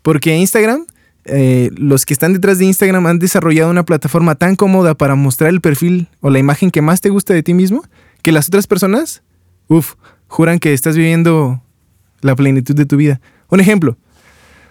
[0.00, 0.86] Porque Instagram,
[1.26, 5.50] eh, los que están detrás de Instagram han desarrollado una plataforma tan cómoda para mostrar
[5.50, 7.84] el perfil o la imagen que más te gusta de ti mismo
[8.22, 9.22] que las otras personas,
[9.68, 9.96] uff,
[10.28, 11.62] juran que estás viviendo
[12.22, 13.20] la plenitud de tu vida.
[13.50, 13.98] Un ejemplo,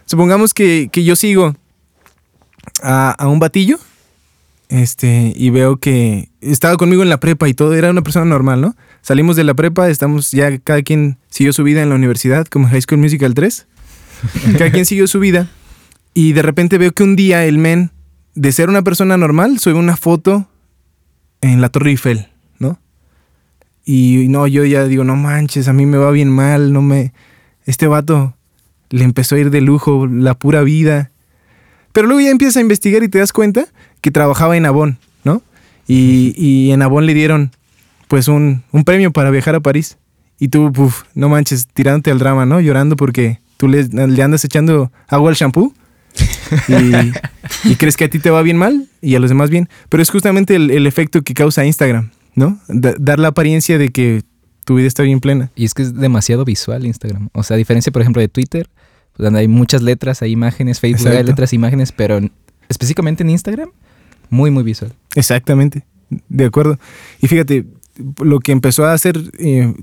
[0.08, 1.56] supongamos que yo sigo
[2.81, 3.79] a, a un batillo
[4.73, 8.59] este, y veo que estaba conmigo en la prepa y todo, era una persona normal,
[8.59, 8.75] ¿no?
[9.03, 12.67] Salimos de la prepa, estamos ya, cada quien siguió su vida en la universidad, como
[12.67, 13.67] High School Musical 3.
[14.57, 15.47] cada quien siguió su vida.
[16.15, 17.91] Y de repente veo que un día el men,
[18.33, 20.47] de ser una persona normal, sube una foto
[21.41, 22.79] en la Torre Eiffel, ¿no?
[23.86, 27.13] Y no, yo ya digo, no manches, a mí me va bien mal, no me...
[27.65, 28.36] Este vato
[28.89, 31.12] le empezó a ir de lujo, la pura vida.
[31.93, 33.67] Pero luego ya empiezas a investigar y te das cuenta
[34.01, 35.41] que trabajaba en Avon, ¿no?
[35.88, 37.51] Y, y en Avon le dieron
[38.08, 39.97] pues un, un, premio para viajar a París.
[40.39, 42.60] Y tú, puf, no manches, tirándote al drama, ¿no?
[42.60, 45.73] Llorando porque tú le, le andas echando agua al shampoo.
[46.67, 47.13] y,
[47.71, 49.69] y, crees que a ti te va bien mal y a los demás bien.
[49.89, 52.60] Pero es justamente el, el efecto que causa Instagram, ¿no?
[52.67, 54.23] Dar la apariencia de que
[54.65, 55.51] tu vida está bien plena.
[55.56, 57.29] Y es que es demasiado visual Instagram.
[57.34, 58.67] O sea, a diferencia, por ejemplo, de Twitter,
[59.15, 61.17] pues, donde hay muchas letras, hay imágenes, Facebook Exacto.
[61.17, 62.19] hay letras, imágenes, pero
[62.69, 63.69] específicamente en Instagram,
[64.30, 64.93] muy, muy visual.
[65.15, 65.86] Exactamente,
[66.30, 66.80] de acuerdo.
[67.21, 67.65] Y fíjate,
[68.21, 69.73] lo que empezó a hacer eh,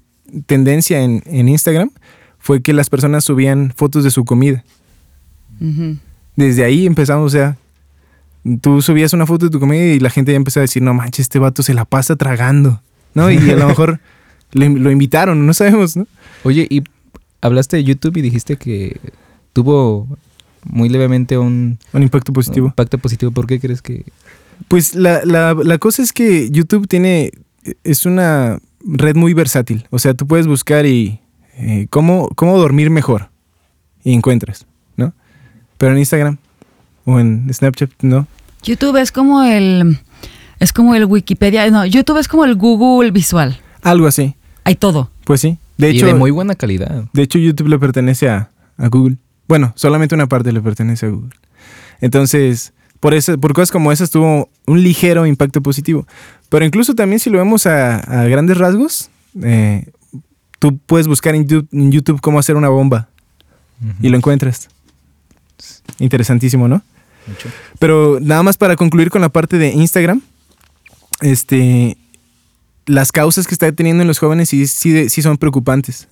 [0.47, 1.91] tendencia en, en, Instagram
[2.39, 4.65] fue que las personas subían fotos de su comida.
[5.61, 5.99] Uh -huh.
[6.37, 7.57] Desde ahí empezamos, o sea,
[8.61, 10.95] tú subías una foto de tu comida y la gente ya empezó a decir, no
[10.95, 12.83] manches, este vato se la pasa tragando,
[13.15, 13.31] ¿no?
[13.31, 14.01] Y a lo mejor
[14.53, 16.07] le, lo invitaron, no sabemos, ¿no?
[16.43, 16.83] Oye, y
[17.41, 19.01] hablaste de YouTube y dijiste que
[19.53, 20.07] tuvo
[20.65, 21.79] muy levemente un...
[21.93, 22.67] Un impacto positivo.
[22.67, 23.31] Un impacto positivo.
[23.33, 24.05] ¿Por qué crees que...?
[24.69, 27.33] Pues la, la, la cosa es que YouTube tiene...
[27.85, 29.87] Es una red muy versátil.
[29.91, 31.21] O sea, tú puedes buscar y...
[31.57, 33.31] Eh, cómo, cómo dormir mejor.
[34.05, 35.13] Y encuentras, ¿no?
[35.77, 36.39] Pero en Instagram
[37.05, 38.27] o en Snapchat, no.
[38.63, 39.99] YouTube es como el...
[40.59, 41.71] Es como el Wikipedia.
[41.71, 43.59] No, YouTube es como el Google visual.
[43.81, 44.37] Algo así.
[44.65, 45.11] Hay todo.
[45.31, 45.59] Pues sí.
[45.79, 47.05] De hecho, y de muy buena calidad.
[47.13, 49.17] De hecho, YouTube le pertenece a, a Google.
[49.47, 51.31] Bueno, solamente una parte le pertenece a Google.
[52.01, 56.05] Entonces, por, eso, por cosas como esas tuvo un ligero impacto positivo.
[56.49, 59.09] Pero incluso también si lo vemos a, a grandes rasgos,
[59.41, 59.87] eh,
[60.59, 63.09] tú puedes buscar en YouTube, en YouTube, cómo hacer una bomba
[63.81, 63.95] uh -huh.
[64.03, 64.69] y lo encuentras.
[66.01, 66.83] Interesantísimo, ¿no?
[67.29, 67.49] Mucho.
[67.79, 70.23] Pero nada más para concluir con la parte de Instagram,
[71.21, 71.97] este,
[72.87, 76.09] las causas que está teniendo en los jóvenes sí, sí, sí son preocupantes.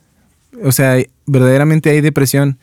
[0.62, 2.58] O sea, verdaderamente hay depresión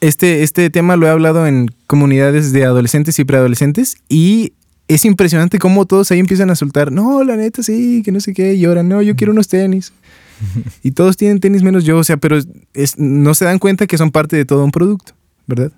[0.00, 4.54] este, este tema lo he hablado en comunidades de adolescentes y preadolescentes y
[4.88, 8.32] es impresionante cómo todos ahí empiezan a soltar, no, la neta sí, que no sé
[8.32, 9.92] qué, lloran, no, yo quiero unos tenis.
[10.82, 12.38] y todos tienen tenis menos yo, o sea, pero
[12.74, 15.12] es, no se dan cuenta que son parte de todo un producto,
[15.46, 15.70] ¿verdad?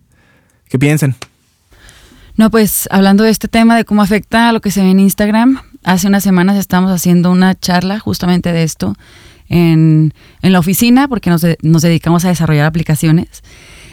[0.68, 1.16] ¿Qué piensan?
[2.36, 5.00] No, pues hablando de este tema de cómo afecta a lo que se ve en
[5.00, 8.94] Instagram, hace unas semanas estamos haciendo una charla justamente de esto
[9.48, 11.42] en, la oficina porque nos,
[11.82, 13.42] dedicamos a desarrollar aplicaciones.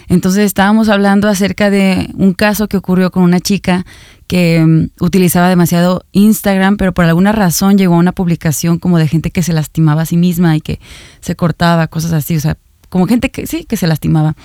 [0.07, 3.85] Entonces estábamos hablando acerca de un caso que ocurrió con una chica
[4.25, 9.07] que um, utilizaba demasiado Instagram, pero por alguna razón llegó a una publicación como de
[9.07, 10.79] gente que se lastimaba a sí misma y que
[11.19, 12.57] se cortaba, cosas así, o sea,
[12.89, 14.35] como gente que sí, que se lastimaba.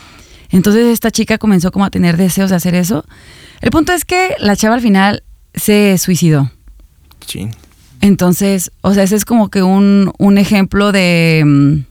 [0.50, 3.06] Entonces esta chica comenzó como a tener deseos de hacer eso.
[3.62, 5.22] El punto es que la chava al final
[5.54, 6.50] se suicidó.
[8.00, 11.42] Entonces, o sea, ese es como que un, un ejemplo de...
[11.44, 11.84] Um,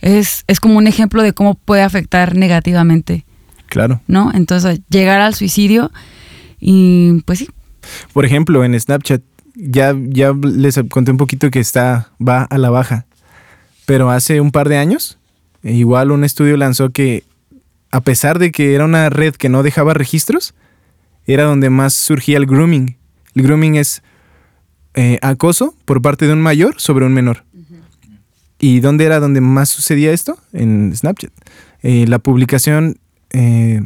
[0.00, 3.24] es, es como un ejemplo de cómo puede afectar negativamente.
[3.66, 4.02] Claro.
[4.06, 4.30] ¿No?
[4.34, 5.90] Entonces, llegar al suicidio
[6.60, 7.48] y pues sí.
[8.12, 9.22] Por ejemplo, en Snapchat,
[9.54, 13.06] ya, ya les conté un poquito que está, va a la baja.
[13.86, 15.18] Pero hace un par de años,
[15.62, 17.24] igual un estudio lanzó que
[17.90, 20.54] a pesar de que era una red que no dejaba registros,
[21.26, 22.96] era donde más surgía el grooming.
[23.34, 24.02] El grooming es
[24.94, 27.44] eh, acoso por parte de un mayor sobre un menor.
[28.58, 30.38] ¿Y dónde era donde más sucedía esto?
[30.52, 31.32] En Snapchat.
[31.82, 32.96] Eh, la publicación
[33.30, 33.82] eh,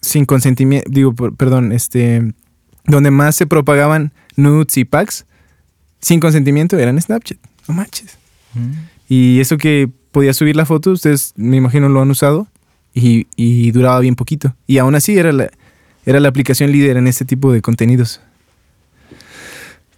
[0.00, 2.32] sin consentimiento, digo, por, perdón, este,
[2.86, 5.26] donde más se propagaban nudes y packs
[6.00, 7.38] sin consentimiento era en Snapchat.
[7.68, 8.16] No manches.
[9.08, 12.46] Y eso que podía subir la foto, ustedes me imagino lo han usado
[12.94, 14.54] y, y duraba bien poquito.
[14.66, 15.50] Y aún así era la,
[16.06, 18.20] era la aplicación líder en este tipo de contenidos.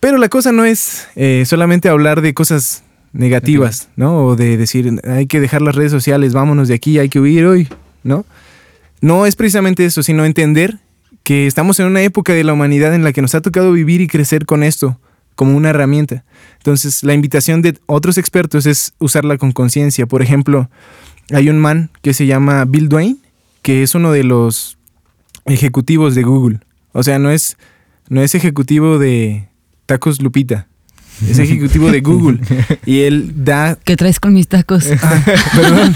[0.00, 4.26] Pero la cosa no es eh, solamente hablar de cosas negativas, ¿no?
[4.26, 7.46] O de decir, hay que dejar las redes sociales, vámonos de aquí, hay que huir
[7.46, 7.68] hoy,
[8.02, 8.24] ¿no?
[9.00, 10.78] No es precisamente eso, sino entender
[11.22, 14.00] que estamos en una época de la humanidad en la que nos ha tocado vivir
[14.00, 15.00] y crecer con esto
[15.34, 16.24] como una herramienta.
[16.58, 20.06] Entonces, la invitación de otros expertos es usarla con conciencia.
[20.06, 20.70] Por ejemplo,
[21.32, 23.16] hay un man que se llama Bill Dwayne,
[23.62, 24.78] que es uno de los
[25.44, 26.60] ejecutivos de Google.
[26.92, 27.56] O sea, no es,
[28.08, 29.48] no es ejecutivo de
[29.86, 30.66] Tacos Lupita,
[31.28, 32.40] es ejecutivo de Google
[32.84, 33.78] y él da...
[33.84, 34.86] ¿Qué traes con mis tacos?
[35.02, 35.22] Ah,
[35.54, 35.94] perdón.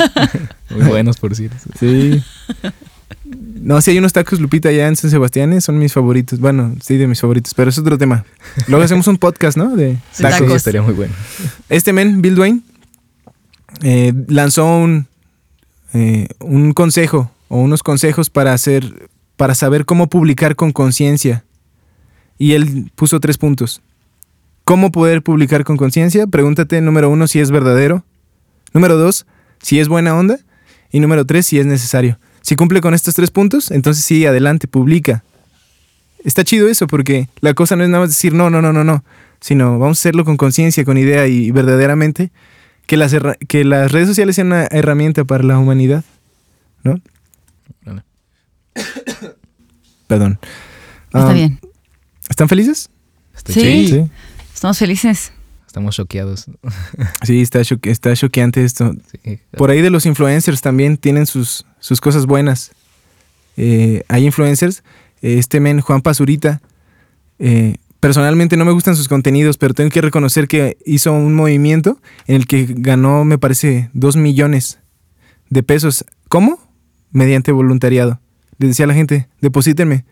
[0.70, 1.57] Muy buenos, por cierto.
[1.79, 2.22] Sí.
[3.24, 6.40] No, sí hay unos tacos Lupita allá en San Sebastián, son mis favoritos.
[6.40, 8.24] Bueno, sí, de mis favoritos, pero es otro tema.
[8.66, 9.76] Luego hacemos un podcast, ¿no?
[9.76, 10.53] De tacos.
[10.53, 11.12] estaría muy bueno.
[11.68, 12.61] Este men, Bill Dwayne,
[13.83, 15.07] eh, lanzó un,
[15.92, 21.44] eh, un consejo o unos consejos para hacer, para saber cómo publicar con conciencia.
[22.40, 23.83] Y él puso tres puntos.
[24.64, 26.26] ¿Cómo poder publicar con conciencia?
[26.26, 28.03] Pregúntate, número uno, si es verdadero.
[28.72, 29.26] Número dos,
[29.61, 30.38] si es buena onda.
[30.90, 32.18] Y número tres, si es necesario.
[32.40, 35.22] Si cumple con estos tres puntos, entonces sí, adelante, publica.
[36.24, 38.85] Está chido eso porque la cosa no es nada más decir no, no, no, no,
[38.85, 39.05] no,
[39.40, 42.31] sino vamos a hacerlo con conciencia, con idea y verdaderamente
[42.87, 43.14] que las,
[43.48, 46.05] que las redes sociales sean una herramienta para la humanidad,
[46.85, 47.00] ¿no?
[50.07, 50.38] Perdón.
[51.07, 51.59] Está Ah, bien.
[52.31, 52.88] ¿Están felices?
[53.37, 53.87] Estoy Sí.
[53.88, 54.09] chido.
[54.55, 55.33] Estamos felices.
[55.66, 56.47] Estamos choqueados.
[57.25, 58.95] Sí, está, choque- está choqueante esto.
[59.25, 59.38] Sí.
[59.57, 62.73] Por ahí de los influencers también tienen sus, sus cosas buenas.
[63.57, 64.83] Eh, hay influencers.
[65.21, 66.62] Este men, Juan Pazurita.
[67.38, 71.99] eh, personalmente no me gustan sus contenidos, pero tengo que reconocer que hizo un movimiento
[72.27, 74.79] en el que ganó, me parece, dos millones
[75.51, 76.05] de pesos.
[76.29, 76.59] ¿Cómo?
[77.12, 78.19] Mediante voluntariado.
[78.59, 80.05] Le decía a la gente, deposítenme.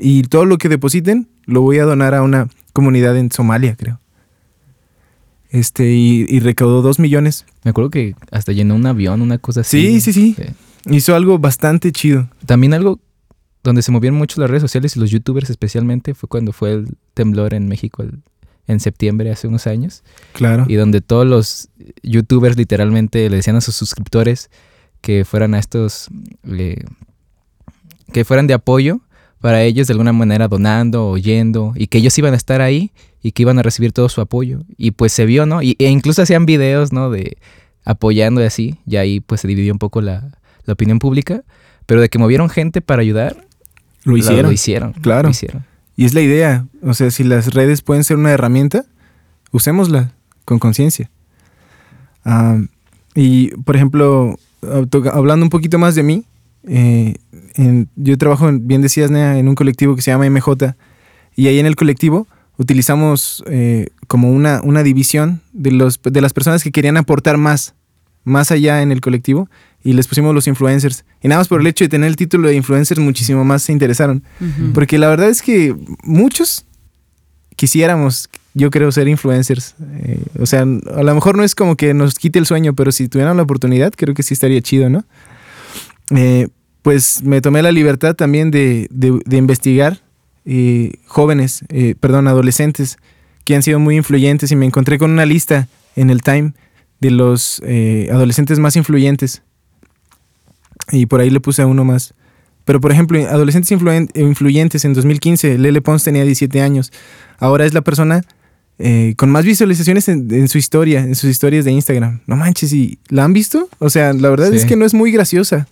[0.00, 4.00] Y todo lo que depositen lo voy a donar a una comunidad en Somalia, creo.
[5.50, 7.46] Este, y, y recaudó dos millones.
[7.64, 10.00] Me acuerdo que hasta llenó un avión, una cosa así.
[10.00, 10.36] Sí, sí, sí.
[10.90, 12.28] Hizo algo bastante chido.
[12.46, 13.00] También algo
[13.62, 16.88] donde se movieron mucho las redes sociales y los youtubers especialmente fue cuando fue el
[17.14, 18.20] temblor en México el-
[18.66, 20.66] en septiembre hace unos años Claro.
[20.68, 21.70] y donde todos los
[22.02, 24.50] youtubers literalmente le decían a sus suscriptores
[25.00, 26.08] que fueran a estos
[26.46, 26.84] eh,
[28.12, 29.00] que fueran de apoyo
[29.40, 32.90] para ellos de alguna manera donando o yendo y que ellos iban a estar ahí
[33.22, 35.88] y que iban a recibir todo su apoyo y pues se vio no y, e
[35.88, 37.36] incluso hacían videos no de
[37.84, 40.28] apoyando y así y ahí pues se dividió un poco la,
[40.64, 41.42] la opinión pública
[41.86, 43.36] pero de que movieron gente para ayudar
[44.04, 44.46] Lo hicieron.
[44.46, 45.24] lo hicieron Claro.
[45.24, 45.64] lo hicieron
[45.96, 46.66] Y es la idea.
[46.82, 48.84] O sea, si las redes pueden ser una herramienta,
[49.52, 50.12] usémosla
[50.44, 51.10] con conciencia.
[52.24, 52.60] Ah,
[53.14, 56.24] y, por ejemplo, ah, hablando un poquito más de mí,
[56.68, 57.14] eh,
[57.54, 60.74] en- yo trabajo, en- bien decías, Nea, en un colectivo que se llama MJ.
[61.36, 62.26] Y ahí en el colectivo
[62.56, 67.74] utilizamos eh, como una, una división de, los, de las personas que querían aportar más,
[68.24, 69.48] más allá en el colectivo.
[69.84, 71.04] Y les pusimos los influencers.
[71.22, 73.72] Y nada más por el hecho de tener el título de influencers, muchísimo más se
[73.72, 74.24] interesaron.
[74.74, 76.64] Porque la verdad es que muchos
[77.56, 79.74] quisiéramos, yo creo, ser influencers.
[80.02, 82.90] Eh, o sea, a lo mejor no es como que nos quite el sueño, pero
[82.92, 85.04] si tuvieran la oportunidad, creo que sí estaría chido, ¿no?
[86.10, 86.48] Eh,
[86.88, 90.00] pues me tomé la libertad también de, de- de investigar
[90.46, 92.96] eh, jóvenes, eh, perdón, adolescentes
[93.44, 96.54] que han sido muy influyentes y me encontré con una lista en el Time
[97.00, 99.42] de los eh, adolescentes más influyentes.
[100.90, 102.14] Y por ahí le puse a uno más.
[102.64, 103.70] Pero, por ejemplo, adolescentes
[104.14, 106.90] influyentes en 2015, Lele Pons tenía 17 años.
[107.38, 108.22] Ahora es la persona
[108.78, 112.20] eh, con más visualizaciones en, en su historia, en sus historias de Instagram.
[112.26, 113.68] No manches, ¿y la han visto?
[113.78, 114.56] O sea, la verdad Sí.
[114.56, 115.68] es que no es muy graciosa.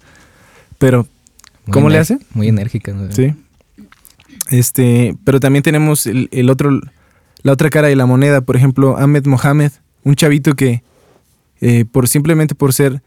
[0.78, 1.06] Pero,
[1.66, 2.18] Muy ¿Cómo le hace?
[2.34, 3.10] muy enérgica ¿no?
[3.12, 3.34] sí.
[4.50, 6.80] Este, pero también tenemos el, el otro,
[7.42, 8.40] la otra cara de la moneda.
[8.42, 9.72] Por ejemplo, Ahmed Mohamed,
[10.04, 10.82] un chavito que,
[11.60, 13.02] eh, por simplemente por ser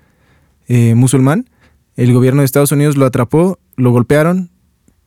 [0.67, 1.49] eh, musulmán,
[1.95, 4.49] el gobierno de Estados Unidos lo atrapó, lo golpearon,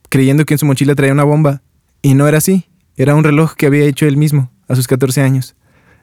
[0.09, 1.61] creyendo que en su mochila traía una bomba.
[2.01, 2.65] Y no era así.
[2.97, 5.55] Era un reloj que había hecho él mismo a sus 14 años.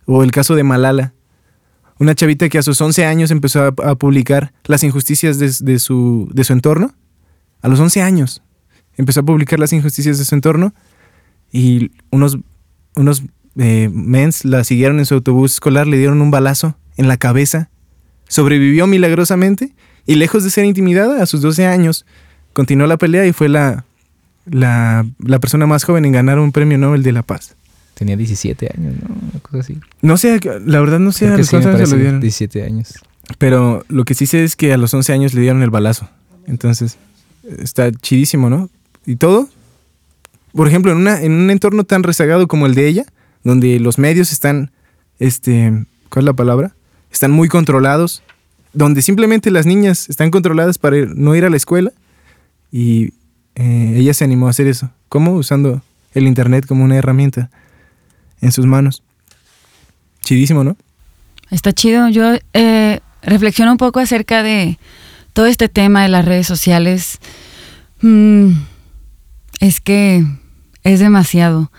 [0.06, 1.12] O el caso de Malala,
[2.00, 6.94] una chavita que a sus 11 años empezó a, publicar las injusticias de, su, entorno.
[7.60, 8.42] A los 11 años
[8.96, 10.74] empezó a publicar las injusticias de su entorno
[11.52, 12.38] y unos,
[13.58, 17.68] eh, mens la siguieron en su autobús escolar, le dieron un balazo en la cabeza,
[18.28, 19.74] sobrevivió milagrosamente
[20.06, 22.06] y lejos de ser intimidada a sus 12 años,
[22.54, 23.84] continuó la pelea y fue la
[25.38, 27.56] persona más joven en ganar un premio Nobel de la Paz.
[28.00, 31.38] Tenía 17 años no una cosa así No sé, la verdad no sé Creo a
[31.38, 32.20] los sí me cuántos años se lo dieron.
[32.20, 32.94] 17 años
[33.38, 36.08] Pero lo que sí sé es que a los 11 años le dieron el balazo.
[36.46, 36.96] Entonces,
[37.58, 38.68] está chidísimo, ¿no?
[39.06, 39.48] Y todo.
[40.52, 43.04] Por ejemplo, en, una, en un entorno tan rezagado como el de ella,
[43.44, 44.72] donde los medios están,
[45.20, 46.74] este, ¿cuál es la palabra?
[47.12, 48.22] Están muy controlados,
[48.72, 51.92] donde simplemente las niñas están controladas para ir- no ir a la escuela
[52.72, 53.12] y
[53.54, 54.90] eh, ella se animó a hacer eso.
[55.08, 55.34] ¿Cómo?
[55.34, 55.82] Usando
[56.14, 57.48] el Internet como una herramienta
[58.40, 59.02] en sus manos.
[60.22, 60.76] Chidísimo, ¿no?
[61.50, 62.08] Está chido.
[62.08, 64.78] Yo eh, reflexiono un poco acerca de
[65.32, 67.18] todo este tema de las redes sociales.
[68.02, 68.52] Mm,
[69.60, 70.24] es que
[70.84, 71.70] es demasiado.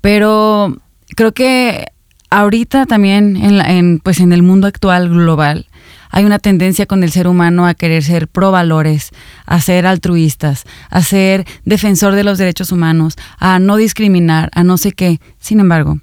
[0.00, 0.76] Pero
[1.16, 1.86] creo que
[2.30, 5.66] ahorita también en, la- en, pues en el mundo actual global
[6.10, 9.10] hay una tendencia con el ser humano a querer ser pro valores,
[9.46, 14.76] a ser altruistas, a ser defensor de los derechos humanos, a no discriminar, a no
[14.78, 15.18] sé qué.
[15.40, 15.98] Sin embargo,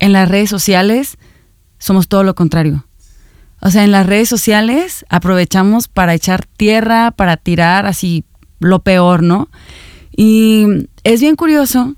[0.00, 1.16] en las redes sociales
[1.78, 2.84] somos todo lo contrario.
[3.60, 8.24] O sea, en las redes sociales aprovechamos para echar tierra, para tirar así
[8.58, 9.48] lo peor, ¿no?
[10.16, 10.66] Y
[11.04, 11.94] es bien curioso,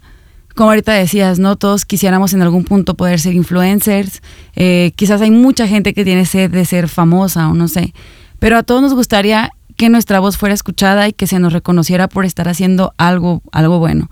[0.55, 1.57] como ahorita decías, ¿no?
[1.57, 4.23] Todos quisiéramos en algún punto poder ser influencers.
[4.55, 7.95] Eh, quizás hay mucha gente que tiene sed de ser famosa o no sé.
[8.39, 12.09] Pero a todos nos gustaría que nuestra voz fuera escuchada y que se nos reconociera
[12.09, 14.11] por estar haciendo algo, algo bueno.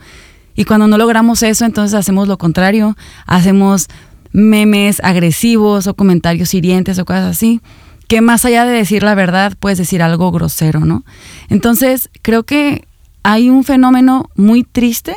[0.54, 2.96] Y cuando no logramos eso, entonces hacemos lo contrario,
[3.26, 3.88] hacemos
[4.32, 7.60] memes agresivos o comentarios hirientes o cosas así,
[8.08, 11.04] que más allá de decir la verdad, puedes decir algo grosero, ¿no?
[11.48, 12.84] Entonces, creo que
[13.22, 15.16] hay un fenómeno muy triste,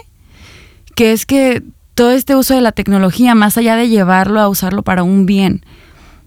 [0.96, 1.64] que es que
[1.96, 5.66] todo este uso de la tecnología, más allá de llevarlo a usarlo para un bien,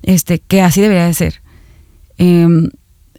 [0.03, 1.43] este, que así debería de ser,
[2.19, 2.71] em,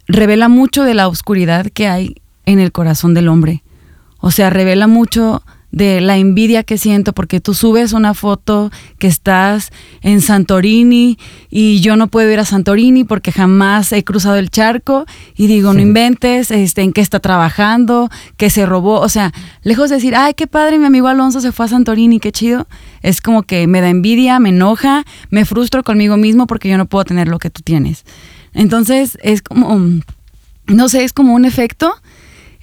[0.06, 2.16] revela mucho de la oscuridad que hay
[2.46, 3.62] en el corazón del hombre.
[4.20, 9.06] O sea, revela mucho de la envidia que siento porque tú subes una foto que
[9.06, 11.18] estás en Santorini
[11.50, 15.04] y yo no puedo ir a Santorini porque jamás he cruzado el charco
[15.36, 19.90] y digo, no inventes, este, en qué está trabajando, qué se robó, o sea, lejos
[19.90, 22.66] de decir, ay, qué padre, mi amigo Alonso se fue a Santorini, qué chido,
[23.02, 26.86] es como que me da envidia, me enoja, me frustro conmigo mismo porque yo no
[26.86, 28.04] puedo tener lo que tú tienes.
[28.54, 29.78] Entonces, es como,
[30.66, 31.94] no sé, es como un efecto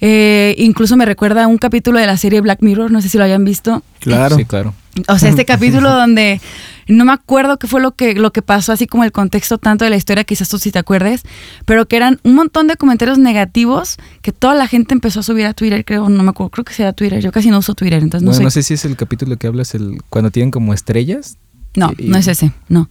[0.00, 3.18] eh, incluso me recuerda a un capítulo de la serie Black Mirror, no sé si
[3.18, 3.82] lo hayan visto.
[4.00, 4.36] Claro.
[4.36, 4.74] Sí, claro.
[5.08, 6.40] O sea, este capítulo donde
[6.88, 9.84] no me acuerdo qué fue lo que, lo que pasó, así como el contexto tanto
[9.84, 11.22] de la historia, quizás tú sí te acuerdes,
[11.64, 15.46] pero que eran un montón de comentarios negativos que toda la gente empezó a subir
[15.46, 18.02] a Twitter, creo, no me acuerdo, creo que sea Twitter, yo casi no uso Twitter,
[18.02, 18.44] entonces no Bueno, sé.
[18.44, 21.36] no sé si es el capítulo que hablas, el cuando tienen como estrellas.
[21.74, 22.88] No, Y- no es ese, no.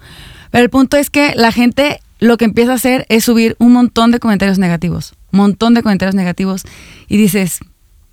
[0.52, 3.74] Pero el punto es que la gente lo que empieza a hacer es subir un
[3.74, 6.64] montón de comentarios negativos, montón de comentarios negativos
[7.08, 7.60] y dices,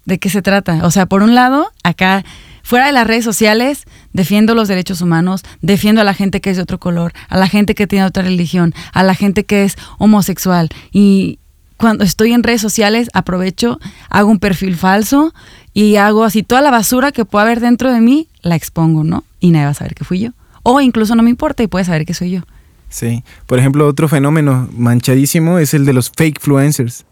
[0.05, 0.85] ¿de qué se trata?
[0.85, 2.25] O sea, por un lado, acá
[2.63, 6.57] fuera de las redes sociales, defiendo los derechos humanos, defiendo a la gente que es
[6.57, 9.77] de otro color, a la gente que tiene otra religión, a la gente que es
[9.99, 11.39] homosexual y
[11.83, 15.35] cuando estoy en redes sociales aprovecho, hago un perfil falso
[15.75, 19.25] y hago así toda la basura que pueda haber dentro de mí, la expongo, ¿no?
[19.41, 20.31] Y nadie va a saber que fui yo.
[20.63, 22.43] O incluso no me importa y puede saber que soy yo.
[22.89, 23.25] Sí.
[23.47, 27.05] Por ejemplo, otro fenómeno manchadísimo es el de los fake influencers.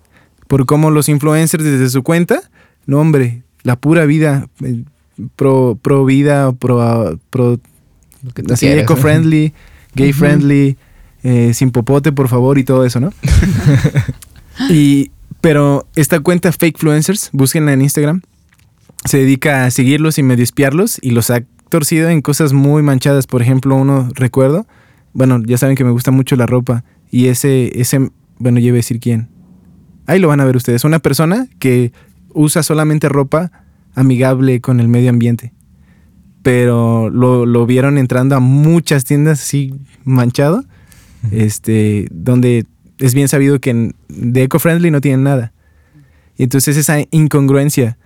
[0.50, 2.42] Por cómo los influencers desde su cuenta,
[2.84, 4.82] no hombre, la pura vida, eh,
[5.36, 7.60] pro, pro vida, pro, pro
[8.50, 8.72] así ¿no?
[8.72, 9.54] eco-friendly,
[9.94, 10.76] gay-friendly,
[11.22, 13.12] eh, sin popote, por favor, y todo eso, ¿no?
[14.70, 18.22] y, pero esta cuenta Fake Influencers, búsquenla en Instagram,
[19.04, 23.28] se dedica a seguirlos y medio espiarlos y los ha torcido en cosas muy manchadas.
[23.28, 24.66] Por ejemplo, uno recuerdo,
[25.12, 28.74] bueno, ya saben que me gusta mucho la ropa y ese, ese, bueno, yo iba
[28.74, 29.28] a decir quién.
[30.10, 30.84] Ahí lo van a ver ustedes.
[30.84, 31.92] Una persona que
[32.34, 33.50] usa solamente ropa
[33.94, 35.52] amigable con el medio ambiente
[36.42, 40.64] pero lo, lo vieron entrando a muchas tiendas así manchado,
[41.32, 42.66] este, donde
[42.98, 45.52] es bien sabido que de eco-friendly no tienen nada.
[46.36, 47.98] Y entonces esa incongruencia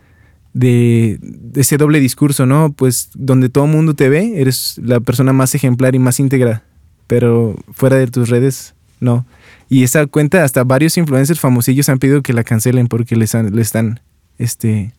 [0.52, 2.72] de, de ese doble discurso, ¿no?
[2.72, 6.64] Pues donde todo el mundo te ve, eres la persona más ejemplar y más íntegra,
[7.06, 9.26] pero fuera de tus redes, no.
[9.68, 13.54] Y esa cuenta, hasta varios influencers famosillos han pedido que la cancelen porque les, han-
[13.54, 14.00] le están,
[14.38, 14.92] este,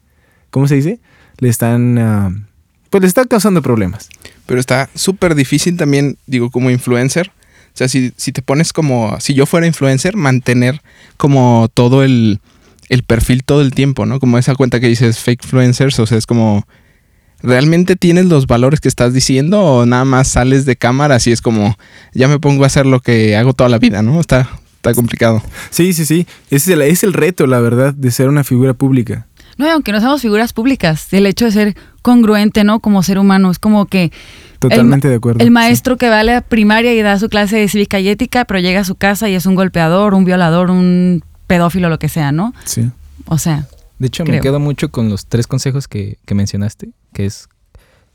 [0.49, 0.99] ¿cómo se dice?
[1.37, 2.31] Le están, ah,
[2.89, 4.09] pues le está causando problemas.
[4.45, 7.29] Pero está súper difícil también, digo, como influencer.
[7.73, 10.81] O sea, si, si te pones como, si yo fuera influencer, mantener
[11.17, 12.39] como todo el,
[12.89, 14.19] el perfil todo el tiempo, ¿no?
[14.19, 16.65] Como esa cuenta que dices fake influencers, o sea, es como,
[17.45, 21.41] ¿realmente tienes los valores que estás diciendo o nada más sales de cámara así es
[21.41, 21.77] como,
[22.13, 24.19] ya me pongo a hacer lo que hago toda la vida, ¿no?
[24.19, 25.41] Está, está complicado.
[25.69, 26.27] Sí, sí, sí.
[26.49, 29.27] Ese es el, es el reto, la verdad, de ser una figura pública.
[29.57, 32.79] No, y aunque no seamos figuras públicas, el hecho de ser congruente, ¿no?
[32.81, 34.11] Como ser humano, es como que
[34.59, 35.43] Totalmente de acuerdo.
[35.43, 38.45] el maestro que va a la primaria y da su clase de cívica y ética,
[38.45, 42.09] pero llega a su casa y es un golpeador, un violador, un pedófilo, lo que
[42.09, 42.53] sea, ¿no?
[42.65, 42.89] Sí.
[43.27, 43.67] O sea,
[43.99, 44.35] De hecho, Creo.
[44.37, 47.47] me quedo mucho con los tres consejos que, que mencionaste, que es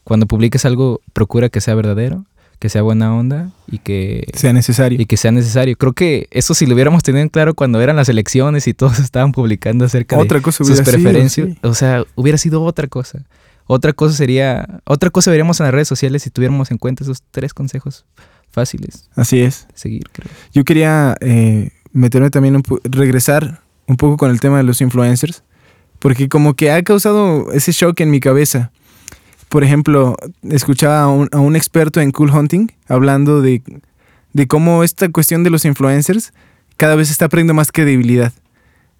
[0.05, 2.25] cuando publiques algo, procura que sea verdadero,
[2.59, 5.01] que sea buena onda y que, Sea necesario.
[5.01, 5.77] y que sea necesario.
[5.77, 8.99] Creo que eso si lo hubiéramos tenido en claro cuando eran las elecciones y todos
[9.01, 11.59] estaban publicando acerca Otra de cosa sus hubiera sido, preferencias, sí.
[11.63, 13.25] o sea, hubiera sido otra cosa.
[13.67, 17.23] Otra cosa sería, otra cosa veríamos en las redes sociales si tuviéramos en cuenta esos
[17.31, 18.05] tres consejos
[18.51, 19.69] fáciles Así es.
[19.75, 20.29] seguir, creo.
[20.53, 25.45] Yo quería eh, meterme también, un regresar un poco con el tema de los influencers,
[26.01, 28.73] porque como que ha causado ese shock en mi cabeza.
[29.49, 33.63] Por ejemplo, escuchaba a un, experto en cool hunting hablando de,
[34.49, 36.33] cómo esta cuestión de los influencers
[36.77, 38.33] cada vez está perdiendo más credibilidad.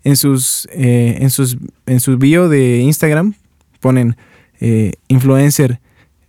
[0.05, 3.35] En sus, eh, en sus, en su bio de Instagram
[3.81, 4.17] ponen
[4.61, 5.81] eh, influencer,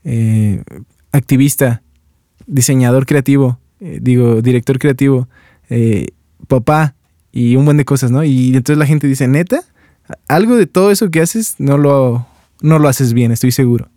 [0.05, 0.63] eh,
[1.11, 1.83] activista,
[2.47, 5.27] diseñador creativo, eh, digo, director creativo,
[6.47, 6.95] papá
[7.31, 8.23] y un buen de cosas, ¿no?
[8.23, 9.63] Y entonces la gente dice, neta,
[10.27, 12.25] algo de todo eso que haces no lo,
[12.61, 13.87] no lo haces bien, estoy seguro.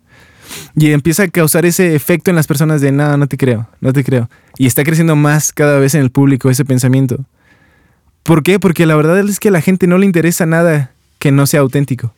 [0.75, 3.93] Y empieza a causar ese efecto en las personas de, no, no te creo, no
[3.93, 4.29] te creo.
[4.57, 7.25] Y está creciendo más cada vez en el público ese pensamiento.
[8.23, 8.59] ¿Por qué?
[8.59, 11.59] Porque la verdad es que a la gente no le interesa nada que no sea
[11.61, 12.13] auténtico.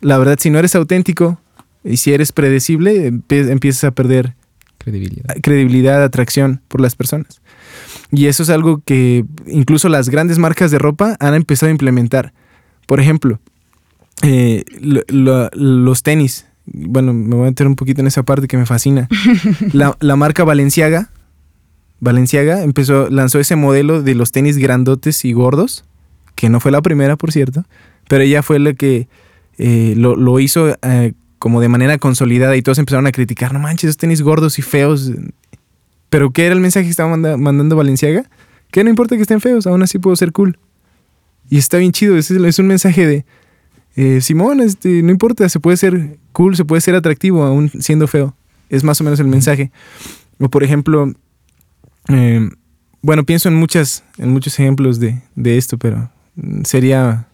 [0.00, 1.40] La verdad, si no eres auténtico
[1.84, 4.34] y si eres predecible, empie- empiezas a perder
[4.78, 5.34] Credibilidad.
[5.42, 7.40] credibilidad, atracción por las personas.
[8.12, 12.32] Y eso es algo que incluso las grandes marcas de ropa han empezado a implementar.
[12.86, 13.40] Por ejemplo,
[14.22, 16.46] eh, lo- lo- los tenis.
[16.66, 19.08] Bueno, me voy a meter un poquito en esa parte que me fascina.
[19.72, 21.10] La, la marca Valenciaga,
[22.00, 25.84] Valenciaga empezó, lanzó ese modelo de los tenis grandotes y gordos,
[26.34, 27.64] que no fue la primera, por cierto,
[28.08, 29.08] pero ella fue la que
[29.58, 33.58] eh, lo, lo hizo eh, como de manera consolidada y todos empezaron a criticar, no
[33.58, 35.12] manches, esos tenis gordos y feos.
[36.10, 38.24] Pero ¿qué era el mensaje que estaba manda- mandando Valenciaga?
[38.70, 40.58] Que no importa que estén feos, aún así puedo ser cool.
[41.50, 43.24] Y está bien chido, es, es un mensaje de,
[43.96, 48.06] eh, Simón, este, no importa, se puede ser cool, se puede ser atractivo aún siendo
[48.06, 48.34] feo.
[48.70, 49.70] Es más o menos el mensaje.
[50.40, 51.12] O por ejemplo,
[52.08, 52.48] eh,
[53.02, 56.10] bueno, pienso en muchas, en muchos ejemplos de, de esto, pero
[56.64, 57.28] sería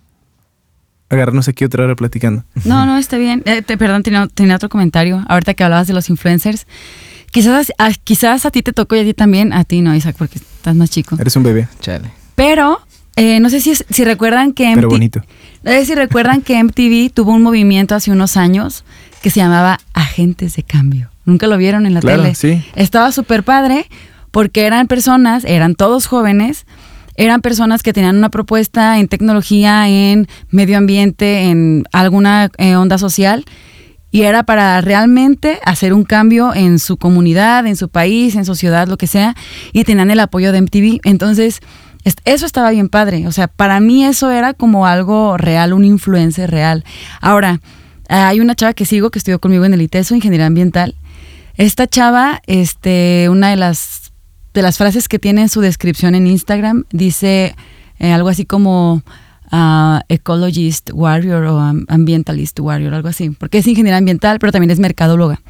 [1.08, 2.44] agarrarnos aquí otra hora platicando.
[2.64, 3.42] No, no, está bien.
[3.46, 5.24] Eh, te- perdón, tenía, tenía otro comentario.
[5.28, 6.66] Ahorita que hablabas de los influencers.
[7.32, 9.52] Quizás, a, quizás a ti te tocó y a ti también.
[9.52, 11.16] A ti no, Isaac, porque estás más chico.
[11.18, 12.11] Eres un bebé, Chale.
[12.34, 12.80] Pero,
[13.16, 15.22] eh, no sé si, si recuerdan que pero MTV bonito.
[15.62, 18.82] No sé si recuerdan que MTV tuvo un movimiento hace unos años
[19.20, 21.11] que se llamaba Agentes de Cambio.
[21.26, 22.34] ¿Nunca lo vieron en la Claro, tele?
[22.34, 22.64] sí.
[22.76, 23.86] Estaba súper padre
[24.30, 26.64] porque eran personas, eran todos jóvenes,
[27.16, 32.96] eran personas que tenían una propuesta en tecnología, en medio ambiente, en alguna eh, onda
[32.96, 33.44] social.
[34.11, 38.54] Y era para realmente hacer un cambio en su comunidad, en su país, en su
[38.54, 39.36] ciudad, lo que sea.
[39.74, 41.00] Y tenían el apoyo de MTV.
[41.04, 41.61] Entonces,
[42.05, 43.26] eso estaba bien padre.
[43.26, 46.84] O sea, para mí eso era como algo real, un influencer real.
[47.20, 47.61] Ahora,
[48.09, 50.96] hay una chava que sigo que estudió conmigo en el ITESO, Ingeniería Ambiental.
[51.57, 54.12] Esta chava, este, una de las,
[54.55, 57.55] de las frases que tiene en su descripción en Instagram, dice
[57.98, 59.03] eh, algo así como
[59.51, 64.70] ah, ecologist warrior o am- ambientalist warrior, algo así, porque es ingeniera ambiental, pero también
[64.70, 65.40] es mercadóloga.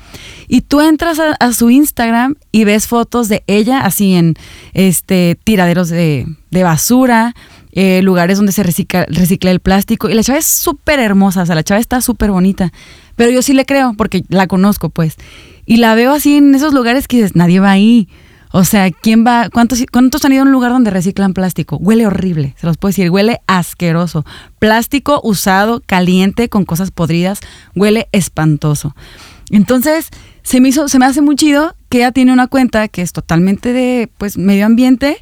[0.48, 4.34] Y tú entras a, a su Instagram y ves fotos de ella así en
[4.72, 7.34] este tiraderos de, de basura,
[7.72, 10.08] eh, lugares donde se recicla, recicla el plástico.
[10.08, 12.72] Y la chava es súper hermosa, o sea, la chava está súper bonita.
[13.16, 15.16] Pero yo sí le creo, porque la conozco, pues.
[15.66, 18.08] Y la veo así en esos lugares que dices, nadie va ahí.
[18.52, 19.48] O sea, ¿quién va?
[19.48, 21.76] ¿Cuántos, ¿Cuántos han ido a un lugar donde reciclan plástico?
[21.76, 24.24] Huele horrible, se los puedo decir, huele asqueroso.
[24.58, 27.40] Plástico usado, caliente, con cosas podridas,
[27.76, 28.94] huele espantoso.
[29.50, 30.08] Entonces,
[30.42, 33.12] se me hizo, se me hace muy chido que ella tiene una cuenta que es
[33.12, 35.18] totalmente de pues medio ambiente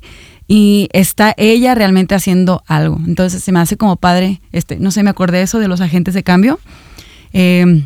[0.46, 2.98] y está ella realmente haciendo algo.
[3.06, 5.82] Entonces se me hace como padre, este, no sé, me acordé de eso de los
[5.82, 6.58] agentes de cambio.
[7.34, 7.84] Eh,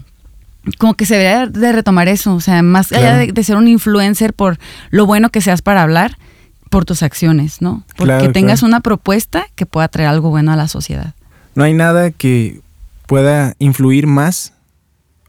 [0.79, 3.19] como que se debería de retomar eso, o sea, más allá Claro.
[3.27, 4.59] de, de ser un influencer por
[4.91, 6.19] lo bueno que seas para hablar,
[6.71, 7.85] por tus acciones, ¿no?
[7.97, 8.69] Porque Claro, tengas claro.
[8.71, 11.15] una propuesta que pueda traer algo bueno a la sociedad.
[11.55, 12.61] No hay nada que
[13.07, 14.55] pueda influir más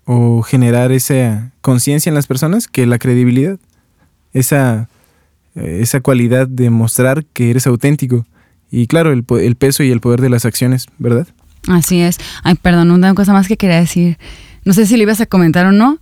[0.05, 3.57] o generar esa conciencia en las personas que la credibilidad.
[4.33, 4.87] Esa,
[5.55, 8.25] esa cualidad de mostrar que eres auténtico.
[8.71, 11.27] Y claro, el peso y el poder de las acciones, ¿verdad?
[11.67, 12.17] Así es.
[12.43, 14.17] Ay, perdón, una cosa más que quería decir.
[14.65, 15.99] No sé si le ibas a comentar o no,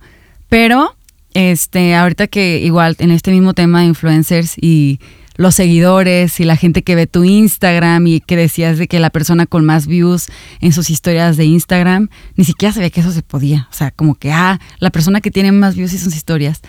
[0.48, 0.94] pero
[1.34, 5.00] este, ahorita que igual en este mismo tema de influencers y
[5.36, 9.10] los seguidores y la gente que ve tu Instagram y que decías de que la
[9.10, 10.28] persona con más views
[10.60, 13.68] en sus historias de Instagram, ni siquiera sabía que eso se podía.
[13.70, 16.60] O sea, como que, ah, la persona que tiene más views y sus historias.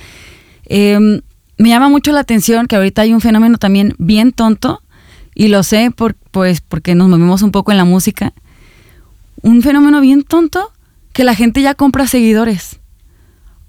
[0.66, 1.22] Em,
[1.58, 4.82] me llama mucho la atención que ahorita hay un fenómeno también bien tonto
[5.36, 8.34] y lo sé por, pues porque nos movemos un poco en la música.
[9.44, 10.74] Un fenómeno bien tonto
[11.14, 12.80] que la gente ya compra seguidores.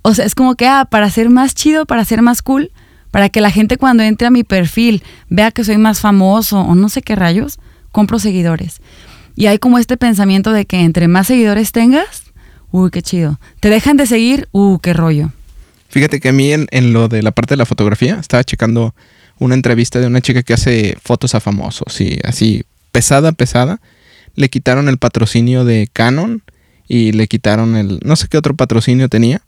[0.00, 2.72] O sea, es como que, ah, para ser más chido, para ser más cool,
[3.10, 6.74] para que la gente cuando entre a mi perfil vea que soy más famoso o
[6.74, 7.58] no sé qué rayos,
[7.92, 8.80] compro seguidores.
[9.36, 12.24] Y hay como este pensamiento de que entre más seguidores tengas,
[12.70, 13.38] uy, qué chido.
[13.60, 15.32] Te dejan de seguir, uh, qué rollo.
[15.88, 18.94] Fíjate que a mí en, en lo de la parte de la fotografía estaba checando
[19.38, 23.80] una entrevista de una chica que hace fotos a famosos y así pesada, pesada.
[24.34, 26.42] Le quitaron el patrocinio de Canon
[26.88, 29.42] y le quitaron el no sé qué otro patrocinio tenía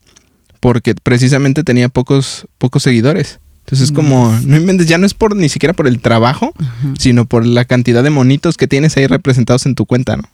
[0.61, 5.37] porque precisamente tenía pocos pocos seguidores Entonces es como, no inventes, ya no es por
[5.37, 6.55] ni siquiera por el trabajo,
[6.99, 10.25] sino por la cantidad de monitos que tienes ahí representados en tu cuenta, ¿no?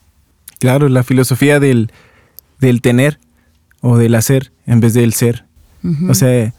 [0.58, 1.90] Claro, la filosofía del,
[2.60, 3.18] del tener
[3.80, 5.44] o del hacer en vez del ser.
[6.08, 6.54] O sea,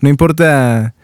[0.00, 0.94] no importa.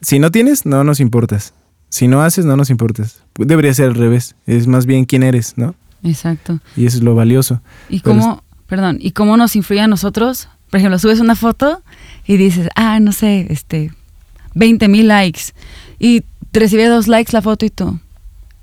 [0.00, 1.52] Si no tienes, no nos importas.
[1.90, 3.20] Si no haces, no nos importas.
[3.36, 4.34] Debería ser al revés.
[4.46, 5.74] Es más bien quién eres, ¿no?
[6.02, 6.58] Exacto.
[6.76, 7.60] Y eso es lo valioso.
[7.90, 10.48] ¿Y Pero cómo, perdón, y cómo nos influye a nosotros?
[10.70, 11.82] Por ejemplo, subes una foto
[12.26, 13.92] y dices, ah, no sé, este,
[14.54, 15.40] 20 mil likes.
[15.98, 16.22] Y
[16.52, 17.98] te recibe dos likes la foto y tú,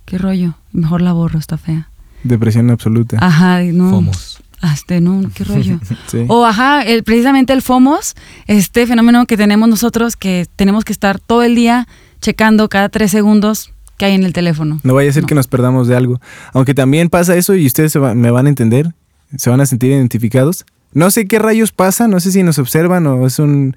[0.06, 1.90] qué rollo, mejor la borro, está fea.
[2.24, 3.18] Depresión absoluta.
[3.22, 3.90] Ajá, y no.
[3.90, 4.40] Fomos.
[4.62, 5.80] ah, Este, no, qué rollo.
[6.08, 6.26] Sí.
[6.30, 8.16] O ajá, el- precisamente el FOMOS,
[8.48, 11.88] este fenómeno que tenemos nosotros, que tenemos que estar todo el día
[12.22, 14.80] checando cada tres segundos que hay en el teléfono.
[14.84, 15.28] No vaya a ser No.
[15.28, 16.20] que nos perdamos de algo.
[16.54, 18.94] Aunque también pasa eso y ustedes se va- me van a entender,
[19.38, 20.66] se van a sentir identificados.
[20.94, 23.76] No sé qué rayos pasa, no sé si nos observan o es un,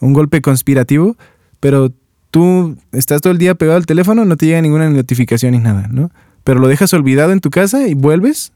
[0.00, 1.16] un golpe conspirativo,
[1.60, 1.92] pero
[2.30, 5.88] tú estás todo el día pegado al teléfono, no te llega ninguna notificación ni nada,
[5.90, 6.10] ¿no?
[6.44, 8.52] Pero lo dejas olvidado en tu casa y vuelves,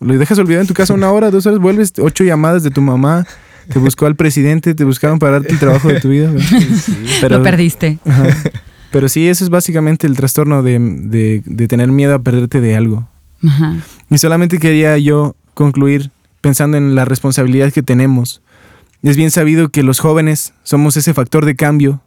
[0.00, 2.82] lo dejas olvidado en tu casa una hora, dos horas, vuelves, ocho llamadas de tu
[2.82, 3.26] mamá,
[3.72, 6.30] te buscó al presidente, te buscaron para darte el trabajo de tu vida.
[7.28, 7.98] Lo perdiste.
[8.04, 8.24] Ajá.
[8.90, 12.76] Pero sí, eso es básicamente el trastorno de, de- de tener miedo a perderte de
[12.76, 13.08] algo.
[13.46, 13.76] Ajá.
[14.10, 16.10] Y solamente quería yo concluir
[16.40, 18.42] pensando en la responsabilidad que tenemos.
[19.02, 22.02] Es bien sabido que los jóvenes somos ese factor de cambio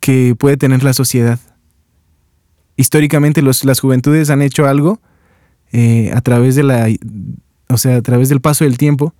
[0.00, 1.40] que puede tener la sociedad.
[2.76, 5.00] Históricamente los- las juventudes han hecho algo
[5.72, 6.88] eh, a través de la,
[7.68, 9.14] o sea, a través del paso del tiempo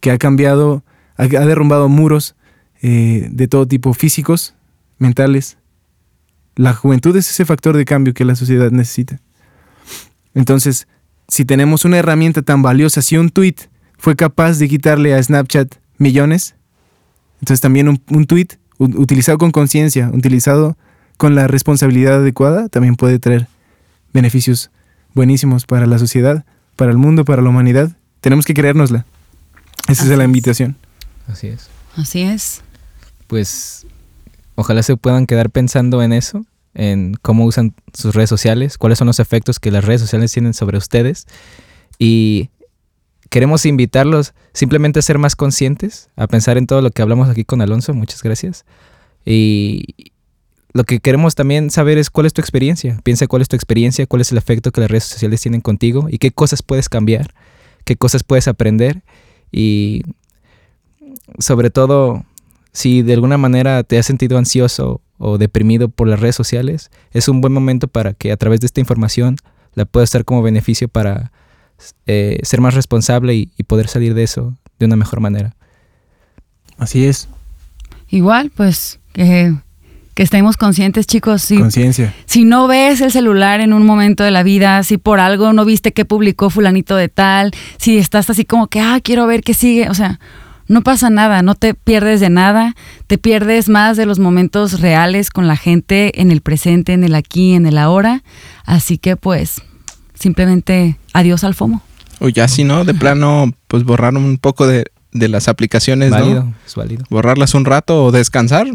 [0.00, 0.82] que ha cambiado,
[1.16, 2.34] ha, ha derrumbado muros
[2.82, 4.54] eh, de todo tipo, físicos,
[4.98, 5.58] mentales.
[6.54, 9.20] La juventud es ese factor de cambio que la sociedad necesita.
[10.34, 10.86] Entonces,
[11.28, 13.56] si tenemos una herramienta tan valiosa, si un tweet
[13.98, 16.54] fue capaz de quitarle a Snapchat millones,
[17.40, 18.48] entonces también un, un tweet
[18.78, 20.76] utilizado con conciencia, utilizado
[21.16, 23.48] con la responsabilidad adecuada, también puede traer
[24.12, 24.70] beneficios
[25.14, 26.44] buenísimos para la sociedad,
[26.76, 27.96] para el mundo, para la humanidad.
[28.20, 29.06] Tenemos que creérnosla.
[29.88, 30.76] Esa Así es la invitación.
[31.26, 31.68] Así es.
[31.96, 32.62] Así es.
[33.26, 33.86] Pues
[34.54, 39.06] ojalá se puedan quedar pensando en eso, en cómo usan sus redes sociales, cuáles son
[39.06, 41.26] los efectos que las redes sociales tienen sobre ustedes.
[41.98, 42.50] Y
[43.30, 47.44] queremos invitarlos simplemente a ser más conscientes, a pensar en todo lo que hablamos aquí
[47.44, 47.94] con Alonso.
[47.94, 48.64] Muchas gracias.
[49.24, 50.12] Y
[50.72, 53.00] lo que queremos también saber es cuál es tu experiencia.
[53.02, 56.08] Piensa cuál es tu experiencia, cuál es el efecto que las redes sociales tienen contigo
[56.10, 57.34] y qué cosas puedes cambiar,
[57.84, 59.02] qué cosas puedes aprender
[59.50, 60.02] y
[61.38, 62.24] sobre todo
[62.72, 67.28] si de alguna manera te has sentido ansioso o deprimido por las redes sociales, es
[67.28, 69.36] un buen momento para que a través de esta información
[69.74, 71.32] la puedas dar como beneficio para
[72.06, 75.54] eh, ser más responsable y, y poder salir de eso de una mejor manera.
[76.78, 77.28] Así es.
[78.08, 79.54] Igual, pues, que,
[80.14, 81.42] que estemos conscientes, chicos.
[81.42, 82.14] Si, Conciencia.
[82.26, 85.64] si no ves el celular en un momento de la vida, si por algo no
[85.64, 89.54] viste que publicó fulanito de tal, si estás así como que, ah, quiero ver qué
[89.54, 90.20] sigue, o sea,
[90.68, 92.74] no pasa nada, no te pierdes de nada,
[93.06, 97.14] te pierdes más de los momentos reales con la gente en el presente, en el
[97.14, 98.22] aquí, en el ahora.
[98.64, 99.62] Así que pues,
[100.14, 101.82] simplemente adiós al FOMO.
[102.18, 106.44] O ya si no, de plano, pues borrar un poco de, de las aplicaciones, válido,
[106.44, 106.54] ¿no?
[106.66, 107.04] es válido.
[107.10, 108.66] Borrarlas un rato o descansar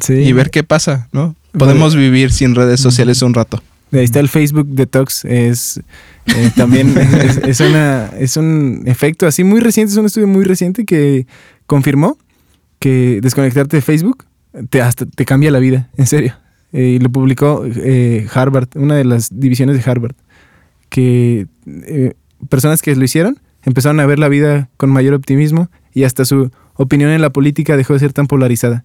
[0.00, 0.14] Sí.
[0.14, 1.36] y ver qué pasa, ¿no?
[1.56, 3.62] Podemos vivir sin redes sociales un rato.
[3.98, 5.24] Ahí está el Facebook Detox.
[5.24, 5.80] Es
[6.26, 6.94] eh, también
[7.44, 11.26] es, una, es un efecto así muy reciente, es un estudio muy reciente que
[11.66, 12.18] confirmó
[12.78, 14.24] que desconectarte de Facebook
[14.70, 16.34] te, hasta te cambia la vida, en serio.
[16.72, 20.16] Eh, y lo publicó eh, Harvard, una de las divisiones de Harvard,
[20.88, 21.46] que
[22.48, 26.50] personas que lo hicieron empezaron a ver la vida con mayor optimismo y hasta su
[26.74, 28.84] opinión en la política dejó de ser tan polarizada.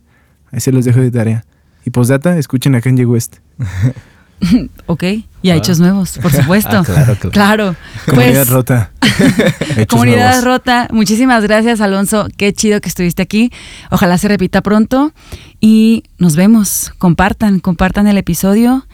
[0.52, 1.46] Ahí se los dejo de tarea.
[1.86, 3.38] Y postdata, escuchen a Kanye West.
[4.86, 5.04] ¿Ok?
[5.42, 5.58] Y a Ah.
[5.58, 6.78] hechos nuevos, por supuesto.
[6.78, 7.32] Ah, claro, claro.
[7.32, 7.76] Claro.
[8.06, 8.92] Comunidad Pues, rota.
[9.90, 10.44] Comunidad nuevos.
[10.44, 13.52] Rota, muchísimas gracias Alonso, qué chido que estuviste aquí.
[13.92, 15.14] Ojalá se repita pronto
[15.60, 16.92] y nos vemos.
[16.98, 18.86] Compartan, compartan el episodio.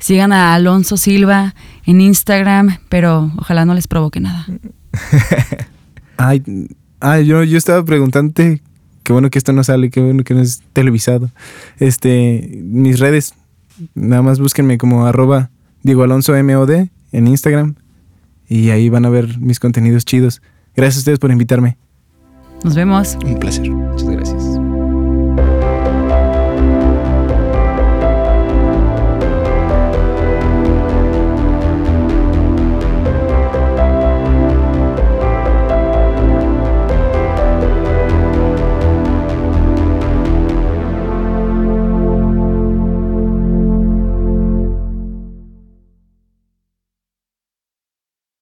[0.00, 1.54] Sigan a Alonso Silva
[1.86, 4.46] en Instagram, pero ojalá no les provoque nada.
[6.16, 6.42] Ay,
[7.00, 8.60] ay, yo, yo estaba preguntándote,
[9.02, 11.30] qué bueno que esto no sale, qué bueno que no es televisado.
[11.78, 13.34] Este, mis redes,
[13.94, 15.50] nada más búsquenme como arroba
[15.82, 17.74] Diego Alonso MOD en Instagram
[18.48, 20.42] y ahí van a ver mis contenidos chidos.
[20.74, 21.76] Gracias a ustedes por invitarme.
[22.62, 23.16] Nos vemos.
[23.24, 23.70] Un placer.